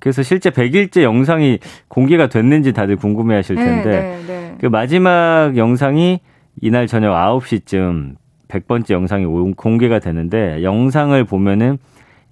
그래서 0.00 0.22
실제 0.22 0.50
100일째 0.50 1.02
영상이 1.02 1.58
공개가 1.88 2.28
됐는지 2.28 2.72
다들 2.72 2.96
궁금해 2.96 3.36
하실 3.36 3.56
네, 3.56 3.64
텐데, 3.64 3.90
네, 3.90 4.22
네, 4.26 4.56
그 4.60 4.66
마지막 4.66 5.52
영상이 5.56 6.20
이날 6.60 6.86
저녁 6.86 7.12
9시쯤 7.12 8.16
100번째 8.48 8.90
영상이 8.90 9.26
공개가 9.54 9.98
되는데, 10.00 10.62
영상을 10.62 11.22
보면은 11.24 11.78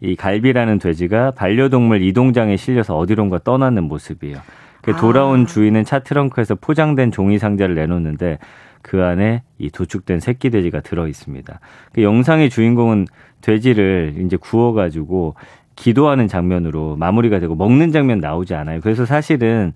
이 0.00 0.16
갈비라는 0.16 0.78
돼지가 0.78 1.32
반려동물 1.32 2.02
이동장에 2.02 2.56
실려서 2.56 2.96
어디론가 2.96 3.40
떠나는 3.44 3.84
모습이에요. 3.84 4.38
그 4.82 4.94
돌아온 4.94 5.42
아. 5.42 5.46
주인은 5.46 5.84
차 5.84 5.98
트렁크에서 5.98 6.54
포장된 6.56 7.10
종이 7.10 7.38
상자를 7.38 7.74
내놓는데 7.74 8.38
그 8.80 9.02
안에 9.02 9.42
이 9.58 9.70
도축된 9.70 10.20
새끼 10.20 10.50
돼지가 10.50 10.80
들어 10.80 11.08
있습니다. 11.08 11.60
그 11.92 12.02
영상의 12.02 12.48
주인공은 12.48 13.06
돼지를 13.40 14.14
이제 14.24 14.36
구워가지고 14.36 15.34
기도하는 15.78 16.26
장면으로 16.26 16.96
마무리가 16.96 17.38
되고 17.38 17.54
먹는 17.54 17.92
장면 17.92 18.18
나오지 18.18 18.54
않아요. 18.54 18.80
그래서 18.80 19.06
사실은 19.06 19.72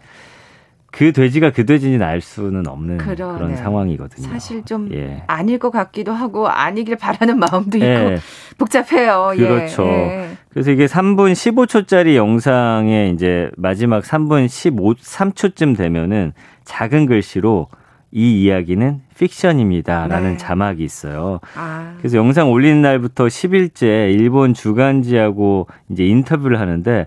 그 0.90 1.12
돼지가 1.12 1.52
그 1.52 1.64
돼지인지는 1.64 2.04
알 2.04 2.20
수는 2.20 2.66
없는 2.66 2.98
그러네. 2.98 3.38
그런 3.38 3.56
상황이거든요. 3.56 4.28
사실 4.28 4.62
좀 4.64 4.90
예. 4.92 5.22
아닐 5.26 5.58
것 5.58 5.70
같기도 5.70 6.12
하고 6.12 6.48
아니길 6.48 6.96
바라는 6.96 7.38
마음도 7.38 7.78
있고 7.78 7.86
예. 7.86 8.18
복잡해요. 8.58 9.32
예. 9.36 9.38
그렇죠. 9.38 9.84
예. 9.84 10.30
그래서 10.50 10.70
이게 10.72 10.86
3분 10.86 11.32
15초짜리 11.32 12.16
영상에 12.16 13.10
이제 13.14 13.50
마지막 13.56 14.02
3분 14.02 14.48
15 14.48 14.94
3초쯤 14.94 15.78
되면은 15.78 16.32
작은 16.64 17.06
글씨로 17.06 17.68
이 18.12 18.42
이야기는 18.42 19.00
픽션입니다 19.18 20.06
라는 20.06 20.32
네. 20.32 20.36
자막이 20.36 20.84
있어요. 20.84 21.40
아. 21.56 21.94
그래서 21.98 22.18
영상 22.18 22.50
올리는 22.50 22.82
날부터 22.82 23.26
10일째 23.26 24.12
일본 24.12 24.52
주간지하고 24.52 25.66
이제 25.88 26.04
인터뷰를 26.04 26.60
하는데 26.60 27.06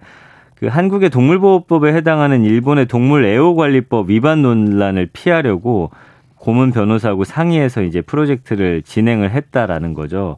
그 0.56 0.68
한국의 0.68 1.12
동물보호법에 1.12 1.94
해당하는 1.94 2.44
일본의 2.44 2.88
동물 2.88 3.26
애호관리법 3.26 4.10
위반 4.10 4.42
논란을 4.42 5.10
피하려고 5.14 5.92
고문 6.38 6.72
변호사하고 6.72 7.24
상의해서 7.24 7.84
이제 7.84 8.02
프로젝트를 8.02 8.82
진행을 8.82 9.32
했다라는 9.32 9.94
거죠. 9.94 10.38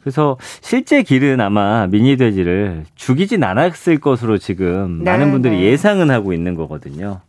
그래서 0.00 0.36
실제 0.60 1.02
길은 1.02 1.40
아마 1.40 1.86
미니 1.86 2.16
돼지를 2.16 2.84
죽이진 2.94 3.42
않았을 3.42 3.98
것으로 3.98 4.36
지금 4.38 5.02
네, 5.02 5.10
많은 5.10 5.30
분들이 5.32 5.56
네. 5.56 5.62
예상은 5.62 6.10
하고 6.10 6.32
있는 6.32 6.54
거거든요. 6.54 7.20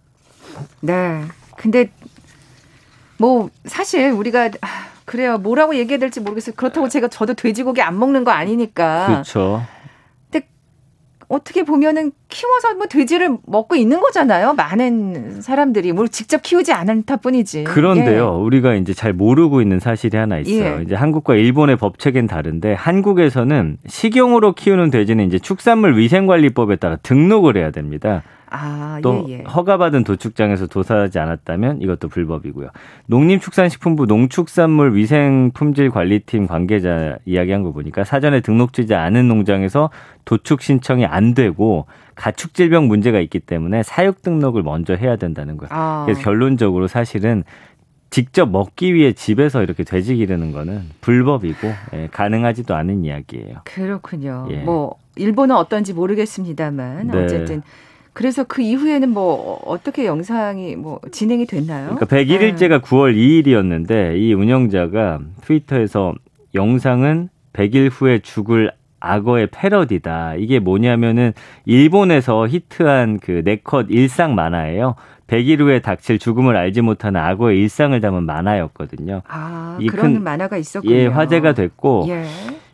네. 0.82 1.21
근데 1.56 1.89
뭐 3.17 3.49
사실 3.65 4.12
우리가 4.12 4.49
아, 4.62 4.67
그래요. 5.06 5.38
뭐라고 5.38 5.75
얘기해야 5.75 5.99
될지 5.99 6.19
모르겠어요. 6.19 6.56
그렇다고 6.56 6.89
제가 6.89 7.08
저도 7.08 7.34
돼지고기 7.36 7.82
안 7.82 7.97
먹는 7.97 8.23
거 8.23 8.32
아니니까. 8.32 9.08
그렇죠. 9.08 9.63
근데 10.32 10.47
어떻게 11.28 11.63
보면은 11.63 12.12
키워서 12.28 12.73
뭐 12.75 12.88
돼지를 12.88 13.38
먹고 13.45 13.75
있는 13.75 14.01
거잖아요. 14.01 14.54
많은 14.54 15.41
사람들이 15.41 15.93
뭘 15.93 16.10
직접 16.10 16.41
키우지 16.41 16.73
않다 16.73 17.17
뿐이지. 17.17 17.65
그런데요. 17.65 18.23
예. 18.23 18.43
우리가 18.43 18.73
이제 18.75 18.93
잘 18.93 19.13
모르고 19.13 19.62
있는 19.62 19.80
사실이 19.80 20.17
하나 20.17 20.39
있어요. 20.39 20.80
예. 20.80 20.84
이제 20.84 20.95
한국과 20.95 21.36
일본의 21.36 21.78
법 21.78 21.99
체계는 21.99 22.28
다른데 22.28 22.73
한국에서는 22.73 23.78
식용으로 23.88 24.54
키우는 24.54 24.89
돼지는 24.89 25.28
이제 25.28 25.39
축산물 25.39 25.97
위생관리법에 25.97 26.78
따라 26.78 26.97
등록을 26.97 27.58
해야 27.58 27.71
됩니다. 27.71 28.23
아, 28.49 28.99
또 29.01 29.25
예, 29.27 29.39
예. 29.39 29.43
허가받은 29.43 30.03
도축장에서 30.03 30.67
도사하지 30.67 31.19
않았다면 31.19 31.81
이것도 31.81 32.10
불법이고요. 32.10 32.69
농림축산식품부 33.08 34.05
농축산물 34.05 34.95
위생품질관리팀 34.95 36.47
관계자 36.47 37.17
이야기한 37.25 37.63
거 37.63 37.71
보니까 37.71 38.03
사전에 38.03 38.41
등록되지 38.41 38.95
않은 38.95 39.27
농장에서 39.27 39.89
도축 40.25 40.62
신청이 40.62 41.05
안 41.05 41.34
되고 41.34 41.86
가축 42.15 42.53
질병 42.53 42.88
문제가 42.88 43.19
있기 43.19 43.39
때문에 43.39 43.84
사육 43.84 44.21
등록을 44.21 44.63
먼저 44.63 44.95
해야 44.95 45.15
된다는 45.15 45.58
거예요. 45.58 45.69
아. 45.71 46.03
그래서 46.05 46.21
결론적으로 46.21 46.88
사실은 46.88 47.43
직접 48.10 48.49
먹기 48.49 48.93
위해 48.93 49.12
집에서 49.12 49.62
이렇게 49.62 49.84
돼지 49.84 50.15
기르는 50.15 50.51
거는 50.53 50.84
불법이고 51.01 51.67
예, 51.93 52.08
가능하지도 52.12 52.73
않은 52.73 53.03
이야기예요. 53.03 53.58
그렇군요. 53.65 54.47
예. 54.51 54.58
뭐 54.58 54.95
일본은 55.17 55.55
어떤지 55.55 55.93
모르겠습니다만 55.93 57.08
네. 57.08 57.23
어쨌든 57.23 57.62
그래서 58.15 58.45
그 58.45 58.62
이후에는 58.62 59.10
뭐 59.10 59.60
어떻게 59.65 60.06
영상이 60.06 60.78
뭐 60.78 61.01
진행이 61.12 61.45
됐나요? 61.47 61.95
그러니까 61.95 62.06
101일째가 62.06 62.69
네. 62.69 62.80
9월 62.80 63.13
2일이었는데 63.13 64.17
이 64.17 64.34
운영자가 64.34 65.19
트위터에서 65.41 66.13
영상은 66.56 67.28
100일 67.51 67.89
후에 67.91 68.19
죽을 68.19 68.71
악어의 69.01 69.49
패러디다. 69.51 70.36
이게 70.36 70.60
뭐냐면은 70.60 71.34
일본에서 71.65 72.47
히트한 72.47 73.19
그 73.19 73.41
네컷 73.43 73.88
일상 73.89 74.34
만화예요. 74.34 74.95
100일 75.28 75.60
후에 75.60 75.80
닥칠 75.80 76.17
죽음을 76.17 76.56
알지 76.56 76.80
못하는 76.80 77.19
악어의 77.19 77.60
일상을 77.60 77.99
담은 77.99 78.23
만화였거든요. 78.23 79.23
아, 79.28 79.78
그런 79.89 80.13
큰, 80.13 80.23
만화가 80.23 80.56
있었군요. 80.56 80.95
예, 80.95 81.08
화제가 81.08 81.51
됐고 81.51 82.06
예. 82.08 82.23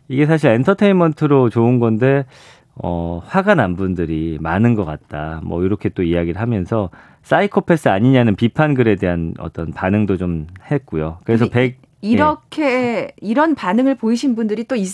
이게 0.06 0.24
사실 0.24 0.50
엔터테인먼트로 0.50 1.50
좋은 1.50 1.80
건데 1.80 2.26
어, 2.74 3.22
화가 3.24 3.54
난 3.54 3.76
분들이 3.76 4.38
많은 4.40 4.74
것 4.74 4.84
같다. 4.84 5.40
뭐 5.44 5.62
이렇게 5.64 5.88
또 5.88 6.02
이야기를 6.02 6.40
하면서 6.40 6.90
사이코패스 7.22 7.88
아니냐는 7.88 8.34
비판 8.34 8.74
글에 8.74 8.96
대한 8.96 9.34
어떤 9.38 9.72
반응도 9.72 10.16
좀 10.16 10.46
했고요. 10.70 11.18
그래서 11.24 11.48
100 11.48 11.76
이렇게 12.00 12.64
예. 12.64 13.08
이런 13.20 13.54
반응을 13.54 13.94
보이신 13.94 14.34
분들이 14.34 14.64
또 14.64 14.74
있, 14.74 14.88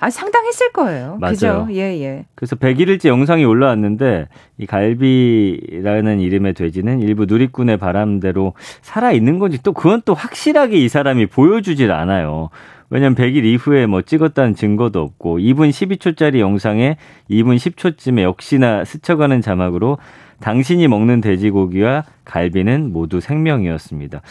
아, 0.00 0.08
상당했을 0.08 0.72
거예요. 0.72 1.18
맞아요. 1.20 1.32
그죠? 1.32 1.68
예, 1.72 2.00
예. 2.00 2.24
그래서 2.34 2.56
100일일째 2.56 3.08
영상이 3.08 3.44
올라왔는데 3.44 4.28
이 4.56 4.66
갈비라는 4.66 6.20
이름의 6.20 6.54
돼지는 6.54 7.00
일부 7.00 7.26
누리꾼의 7.26 7.76
바람대로 7.76 8.54
살아 8.80 9.12
있는 9.12 9.38
건지 9.38 9.62
또 9.62 9.74
그건 9.74 10.00
또 10.06 10.14
확실하게 10.14 10.78
이 10.78 10.88
사람이 10.88 11.26
보여주질 11.26 11.92
않아요. 11.92 12.48
왜냐면 12.90 13.14
100일 13.14 13.44
이후에 13.44 13.86
뭐 13.86 14.02
찍었다는 14.02 14.54
증거도 14.54 15.00
없고 15.00 15.38
2분 15.38 15.70
12초짜리 15.70 16.40
영상에 16.40 16.96
2분 17.30 17.56
10초쯤에 17.56 18.22
역시나 18.22 18.84
스쳐가는 18.84 19.40
자막으로 19.40 19.98
당신이 20.40 20.88
먹는 20.88 21.20
돼지고기와 21.20 22.04
갈비는 22.24 22.92
모두 22.92 23.20
생명이었습니다. 23.20 24.22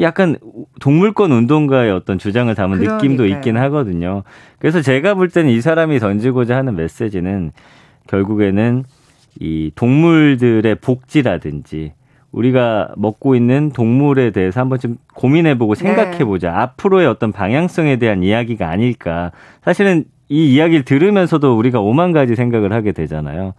약간 0.00 0.36
동물권 0.80 1.30
운동가의 1.32 1.92
어떤 1.92 2.18
주장을 2.18 2.52
담은 2.54 2.78
그러니까요. 2.78 2.96
느낌도 2.96 3.26
있긴 3.26 3.56
하거든요. 3.58 4.22
그래서 4.58 4.80
제가 4.82 5.14
볼 5.14 5.28
때는 5.28 5.50
이 5.50 5.60
사람이 5.60 5.98
던지고자 5.98 6.56
하는 6.56 6.76
메시지는 6.76 7.52
결국에는 8.08 8.84
이 9.38 9.70
동물들의 9.74 10.74
복지라든지 10.76 11.92
우리가 12.32 12.92
먹고 12.96 13.34
있는 13.34 13.70
동물에 13.70 14.30
대해서 14.30 14.60
한번 14.60 14.78
좀 14.78 14.96
고민해보고 15.14 15.74
네. 15.74 15.80
생각해보자. 15.80 16.50
네. 16.50 16.56
앞으로의 16.56 17.06
어떤 17.06 17.32
방향성에 17.32 17.96
대한 17.96 18.22
이야기가 18.22 18.68
아닐까. 18.68 19.32
사실은 19.64 20.04
이 20.28 20.54
이야기를 20.54 20.84
들으면서도 20.84 21.56
우리가 21.58 21.80
오만 21.80 22.12
가지 22.12 22.36
생각을 22.36 22.72
하게 22.72 22.92
되잖아요. 22.92 23.54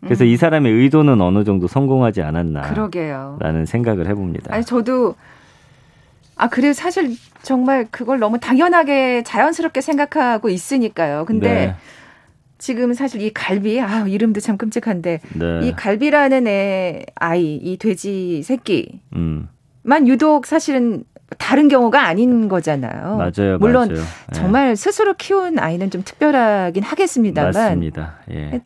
그래서 0.00 0.24
음. 0.24 0.28
이 0.28 0.36
사람의 0.36 0.72
의도는 0.72 1.20
어느 1.20 1.44
정도 1.44 1.66
성공하지 1.66 2.22
않았나. 2.22 2.62
그러게요. 2.62 3.38
라는 3.40 3.66
생각을 3.66 4.06
해봅니다. 4.08 4.54
아니, 4.54 4.64
저도, 4.64 5.14
아, 6.36 6.48
그래, 6.48 6.72
사실 6.72 7.16
정말 7.42 7.86
그걸 7.90 8.18
너무 8.18 8.38
당연하게 8.38 9.22
자연스럽게 9.22 9.80
생각하고 9.82 10.48
있으니까요. 10.48 11.24
근데 11.26 11.48
네. 11.48 11.74
지금 12.58 12.94
사실 12.94 13.20
이 13.20 13.32
갈비 13.32 13.80
아 13.80 14.06
이름도 14.06 14.40
참 14.40 14.56
끔찍한데 14.56 15.20
네. 15.34 15.60
이 15.62 15.72
갈비라는 15.72 16.46
애 16.46 17.04
아이 17.16 17.56
이 17.56 17.76
돼지 17.76 18.42
새끼만 18.42 19.00
음. 19.16 19.48
유독 20.06 20.46
사실은 20.46 21.04
다른 21.38 21.68
경우가 21.68 22.06
아닌 22.06 22.48
거잖아요. 22.48 23.16
맞아요. 23.16 23.58
물론 23.58 23.88
맞아요. 23.88 24.00
예. 24.00 24.32
정말 24.32 24.76
스스로 24.76 25.14
키운 25.14 25.58
아이는 25.58 25.90
좀 25.90 26.02
특별하긴 26.04 26.82
하겠습니다만 26.82 27.52
맞습니다. 27.52 28.18
예. 28.30 28.62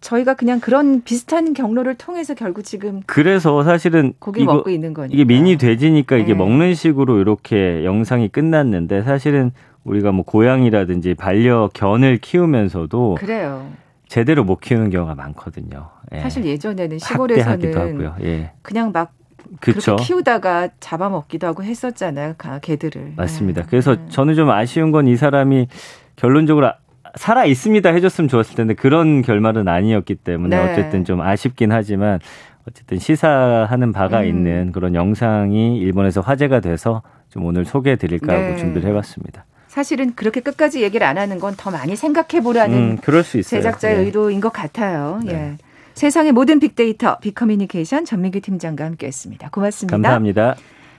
저희가 0.00 0.34
그냥 0.34 0.60
그런 0.60 1.02
비슷한 1.02 1.52
경로를 1.52 1.96
통해서 1.96 2.34
결국 2.34 2.62
지금 2.62 3.00
그래서 3.06 3.62
사실은 3.64 4.12
고기 4.18 4.44
먹고 4.44 4.70
있는 4.70 4.94
거니까 4.94 5.14
이게 5.14 5.24
미니 5.24 5.56
돼지니까 5.56 6.16
이게 6.16 6.32
네. 6.32 6.34
먹는 6.34 6.74
식으로 6.74 7.18
이렇게 7.18 7.84
영상이 7.84 8.28
끝났는데 8.28 9.02
사실은 9.02 9.52
우리가 9.86 10.12
뭐 10.12 10.24
고양이라든지 10.24 11.14
반려견을 11.14 12.18
키우면서도 12.18 13.16
그래요. 13.18 13.66
제대로 14.08 14.44
못 14.44 14.60
키우는 14.60 14.90
경우가 14.90 15.14
많거든요. 15.14 15.88
예. 16.12 16.20
사실 16.20 16.44
예전에는 16.44 16.98
시골에서는 16.98 18.12
예. 18.22 18.52
그냥 18.62 18.92
막 18.92 19.12
그쵸. 19.60 19.94
그렇게 19.94 20.04
키우다가 20.04 20.68
잡아먹기도 20.80 21.46
하고 21.46 21.62
했었잖아요. 21.62 22.34
개들을. 22.62 23.12
맞습니다. 23.16 23.62
네. 23.62 23.66
그래서 23.70 23.94
네. 23.94 24.02
저는 24.08 24.34
좀 24.34 24.50
아쉬운 24.50 24.90
건 24.90 25.06
이 25.06 25.16
사람이 25.16 25.68
결론적으로 26.16 26.72
살아 27.14 27.44
있습니다 27.44 27.88
해줬으면 27.88 28.28
좋았을 28.28 28.56
텐데 28.56 28.74
그런 28.74 29.22
결말은 29.22 29.68
아니었기 29.68 30.16
때문에 30.16 30.56
네. 30.56 30.72
어쨌든 30.72 31.04
좀 31.04 31.20
아쉽긴 31.20 31.70
하지만 31.72 32.18
어쨌든 32.68 32.98
시사하는 32.98 33.92
바가 33.92 34.20
음. 34.22 34.26
있는 34.26 34.72
그런 34.72 34.94
영상이 34.96 35.78
일본에서 35.78 36.20
화제가 36.20 36.58
돼서 36.60 37.02
좀 37.28 37.44
오늘 37.44 37.64
소개해 37.64 37.96
드릴까 37.96 38.32
하고 38.32 38.42
네. 38.42 38.56
준비를 38.56 38.88
해봤습니다. 38.90 39.44
사실은 39.76 40.14
그렇게 40.14 40.40
끝까지 40.40 40.82
얘기를 40.82 41.06
안 41.06 41.18
하는 41.18 41.38
건 41.38 41.54
더 41.54 41.70
많이 41.70 41.96
생각해 41.96 42.42
보라는 42.42 42.78
음, 42.78 42.96
그럴 43.02 43.22
수 43.22 43.38
있어요. 43.38 43.60
제작자의 43.60 43.96
네. 43.98 44.02
의도인 44.04 44.40
것 44.40 44.50
같아요. 44.50 45.20
네. 45.22 45.32
예. 45.32 45.56
세상의 45.92 46.32
모든 46.32 46.60
빅데이터 46.60 47.18
빅커뮤니케이션 47.18 48.06
전민기 48.06 48.40
팀장과 48.40 48.84
함께했습니다. 48.86 49.50
고맙습니다. 49.50 49.94
감사합니다. 49.96 50.56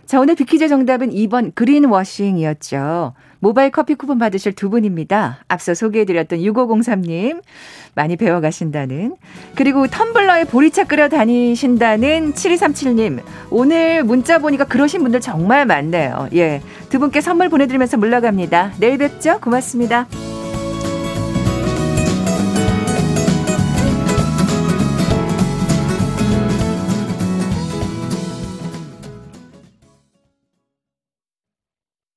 자, 0.07 0.21
오늘 0.21 0.35
빅퀴즈 0.35 0.69
정답은 0.69 1.09
2번 1.09 1.53
그린워싱이었죠. 1.53 3.13
모바일 3.39 3.71
커피 3.71 3.93
쿠폰 3.95 4.17
받으실 4.17 4.53
두 4.53 4.69
분입니다. 4.69 5.39
앞서 5.49 5.73
소개해드렸던 5.73 6.39
6503님, 6.39 7.41
많이 7.93 8.15
배워가신다는. 8.15 9.17
그리고 9.55 9.85
텀블러에 9.85 10.49
보리차 10.49 10.85
끓여 10.85 11.09
다니신다는 11.09 12.33
7237님, 12.33 13.21
오늘 13.49 14.05
문자 14.05 14.39
보니까 14.39 14.63
그러신 14.63 15.03
분들 15.03 15.19
정말 15.19 15.65
많네요. 15.65 16.29
예. 16.35 16.61
두 16.89 16.99
분께 16.99 17.19
선물 17.19 17.49
보내드리면서 17.49 17.97
물러갑니다. 17.97 18.75
내일 18.79 18.97
뵙죠. 18.97 19.41
고맙습니다. 19.41 20.07